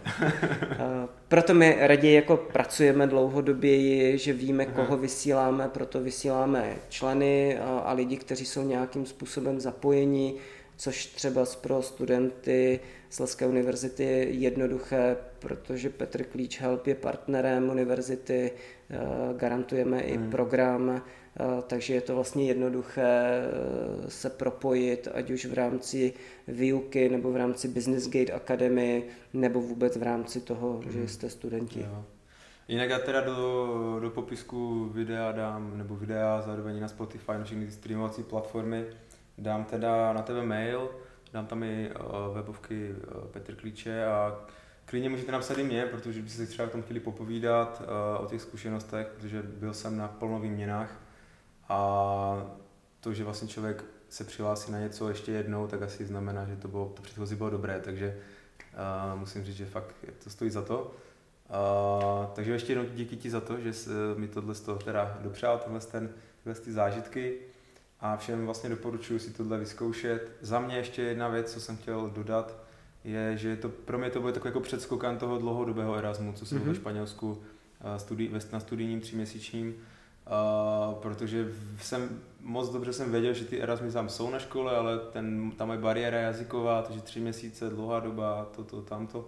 proto 1.29 1.55
my 1.55 1.77
raději 1.81 2.15
jako 2.15 2.37
pracujeme 2.37 3.07
dlouhodobě, 3.07 4.19
že 4.19 4.33
víme, 4.33 4.65
Aha. 4.65 4.75
koho 4.75 4.97
vysíláme, 4.97 5.69
proto 5.69 6.01
vysíláme 6.01 6.75
členy 6.89 7.59
a 7.85 7.93
lidi, 7.93 8.17
kteří 8.17 8.47
jsou 8.47 8.63
nějakým 8.63 9.07
způsobem 9.07 9.61
zapojeni 9.61 10.35
což 10.77 11.07
třeba 11.07 11.45
pro 11.61 11.83
studenty 11.83 12.81
z 13.11 13.19
Leské 13.19 13.47
univerzity 13.47 14.03
je 14.03 14.31
jednoduché, 14.31 15.17
protože 15.39 15.91
Petr 15.91 16.25
Klíč 16.25 16.61
Help 16.61 16.87
je 16.87 16.95
partnerem 16.95 17.69
univerzity, 17.71 18.53
eh, 18.91 18.99
garantujeme 19.37 20.01
i 20.01 20.17
hmm. 20.17 20.31
program, 20.31 20.91
eh, 20.91 21.45
takže 21.67 21.95
je 21.95 22.01
to 22.01 22.15
vlastně 22.15 22.45
jednoduché 22.45 23.03
eh, 23.03 24.11
se 24.11 24.31
propojit, 24.31 25.09
ať 25.15 25.31
už 25.31 25.47
v 25.47 25.55
rámci 25.55 26.13
výuky 26.49 27.09
nebo 27.09 27.33
v 27.33 27.37
rámci 27.37 27.69
Business 27.69 28.09
Gate 28.09 28.33
Academy, 28.33 29.05
nebo 29.33 29.61
vůbec 29.61 29.97
v 29.97 30.03
rámci 30.03 30.41
toho, 30.41 30.73
hmm. 30.73 30.93
že 30.93 31.09
jste 31.09 31.31
studenti. 31.31 31.81
Jo. 31.81 32.05
Jinak 32.69 32.91
já 32.91 32.99
teda 32.99 33.21
do, 33.21 33.99
do 34.01 34.11
popisku 34.11 34.89
videa 34.95 35.33
dám, 35.33 35.79
nebo 35.79 35.97
videa 35.97 36.43
zároveň 36.47 36.81
na 36.81 36.89
Spotify, 36.89 37.33
na 37.33 37.45
všechny 37.45 37.71
streamovací 37.71 38.23
platformy, 38.23 38.85
dám 39.39 39.65
teda 39.65 40.13
na 40.13 40.23
tebe 40.23 40.43
mail, 40.43 40.91
dám 41.33 41.47
tam 41.47 41.63
i 41.63 41.91
uh, 41.91 42.35
webovky 42.35 42.91
uh, 42.91 43.25
Petr 43.25 43.55
Klíče 43.55 44.07
a 44.07 44.39
klidně 44.85 45.09
můžete 45.09 45.33
napsat 45.33 45.59
i 45.59 45.63
mě, 45.63 45.87
protože 45.87 46.23
byste 46.23 46.47
si 46.47 46.53
třeba 46.53 46.69
tom 46.69 46.83
chtěli 46.83 47.01
popovídat 47.01 47.83
uh, 47.83 48.25
o 48.25 48.27
těch 48.27 48.43
zkušenostech, 48.43 49.07
protože 49.07 49.43
byl 49.43 49.75
jsem 49.75 49.97
na 49.97 50.09
plno 50.09 50.41
výměnách 50.41 51.01
a 51.69 52.47
to, 53.01 53.13
že 53.13 53.25
vlastně 53.25 53.49
člověk 53.49 53.85
se 54.09 54.25
přihlásí 54.25 54.73
na 54.73 54.79
něco 54.79 55.09
ještě 55.09 55.33
jednou, 55.33 55.67
tak 55.67 55.83
asi 55.83 56.07
znamená, 56.07 56.45
že 56.45 56.57
to, 56.57 56.69
bylo, 56.69 56.93
to 56.97 57.03
předchozí 57.03 57.37
bylo 57.37 57.51
dobré, 57.51 57.81
takže 57.81 58.19
uh, 59.13 59.21
musím 59.21 59.45
říct, 59.45 59.57
že 59.57 59.67
fakt 59.67 59.95
to 60.25 60.31
stojí 60.31 60.51
za 60.51 60.63
to. 60.63 60.95
Uh, 61.49 62.27
takže 62.35 62.53
ještě 62.53 62.73
jednou 62.73 62.85
díky 62.95 63.17
ti 63.17 63.31
za 63.31 63.41
to, 63.41 63.61
že 63.61 63.73
jsi 63.73 63.91
mi 64.17 64.29
tohle 64.29 64.55
z 64.55 64.61
toho 64.61 64.79
teda 64.79 65.19
dopřál, 65.21 65.59
tenhle, 65.59 65.81
ten, 65.81 66.11
tyhle 66.43 66.61
ty 66.61 66.73
zážitky 66.73 67.39
a 68.01 68.17
všem 68.17 68.45
vlastně 68.45 68.71
doporučuji 68.71 69.19
si 69.19 69.33
tohle 69.33 69.59
vyzkoušet. 69.59 70.33
Za 70.41 70.61
mě 70.61 70.77
ještě 70.77 71.03
jedna 71.03 71.29
věc, 71.29 71.53
co 71.53 71.61
jsem 71.61 71.77
chtěl 71.77 72.11
dodat, 72.11 72.57
je, 73.05 73.37
že 73.37 73.57
to, 73.57 73.69
pro 73.69 73.99
mě 73.99 74.11
to 74.11 74.21
bylo 74.21 74.33
takový 74.33 74.49
jako 74.49 74.61
předskokan 74.61 75.19
toho 75.19 75.39
dlouhodobého 75.39 75.95
Erasmu, 75.95 76.33
co 76.33 76.47
jsem 76.47 76.59
mm-hmm. 76.59 76.69
ve 76.69 76.75
Španělsku 76.75 77.43
studi, 77.97 78.31
na 78.53 78.61
studijním 78.61 79.01
tříměsíčním, 79.01 79.75
uh, 79.75 80.95
protože 80.95 81.49
jsem 81.81 82.21
moc 82.41 82.73
dobře 82.73 82.93
jsem 82.93 83.13
věděl, 83.13 83.33
že 83.33 83.45
ty 83.45 83.63
Erasmy 83.63 83.93
tam 83.93 84.09
jsou 84.09 84.31
na 84.31 84.39
škole, 84.39 84.77
ale 84.77 84.99
ten, 84.99 85.51
tam 85.51 85.71
je 85.71 85.79
bariéra 85.79 86.19
jazyková, 86.19 86.83
takže 86.83 87.01
tři 87.01 87.21
měsíce, 87.21 87.71
dlouhá 87.71 88.01
doba, 88.01 88.49
toto, 88.57 88.83
tamto. 88.83 89.19
Uh, 89.19 89.25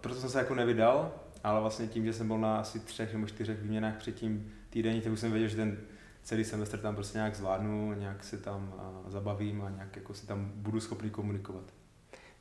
proto 0.00 0.20
jsem 0.20 0.30
se 0.30 0.38
jako 0.38 0.54
nevydal, 0.54 1.12
ale 1.44 1.60
vlastně 1.60 1.86
tím, 1.86 2.04
že 2.04 2.12
jsem 2.12 2.26
byl 2.26 2.38
na 2.38 2.56
asi 2.56 2.80
třech 2.80 3.12
nebo 3.12 3.26
čtyřech 3.26 3.62
výměnách 3.62 3.96
předtím 3.96 4.52
týdenní, 4.70 5.00
tak 5.00 5.12
už 5.12 5.20
jsem 5.20 5.32
věděl, 5.32 5.48
že 5.48 5.56
ten 5.56 5.78
celý 6.22 6.44
semestr 6.44 6.78
tam 6.78 6.94
prostě 6.94 7.18
nějak 7.18 7.36
zvládnu, 7.36 7.94
nějak 7.94 8.24
si 8.24 8.38
tam 8.38 8.74
zabavím 9.06 9.62
a 9.62 9.70
nějak 9.70 9.96
jako 9.96 10.14
si 10.14 10.26
tam 10.26 10.52
budu 10.54 10.80
schopný 10.80 11.10
komunikovat. 11.10 11.64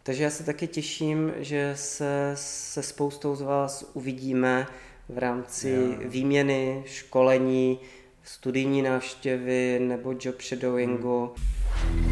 Takže 0.04 0.24
já 0.24 0.30
se 0.30 0.44
taky 0.44 0.68
těším, 0.68 1.34
že 1.38 1.74
se 1.76 2.32
se 2.36 2.84
spoustou 2.84 3.36
z 3.36 3.42
vás 3.42 3.92
uvidíme 3.94 4.68
v 5.10 5.18
rámci 5.18 5.70
yeah. 5.70 6.12
výměny, 6.12 6.84
školení, 6.86 7.80
studijní 8.24 8.82
návštěvy 8.82 9.80
nebo 9.82 10.16
job 10.20 10.42
shadowingu. 10.42 11.34
Hmm 11.76 12.11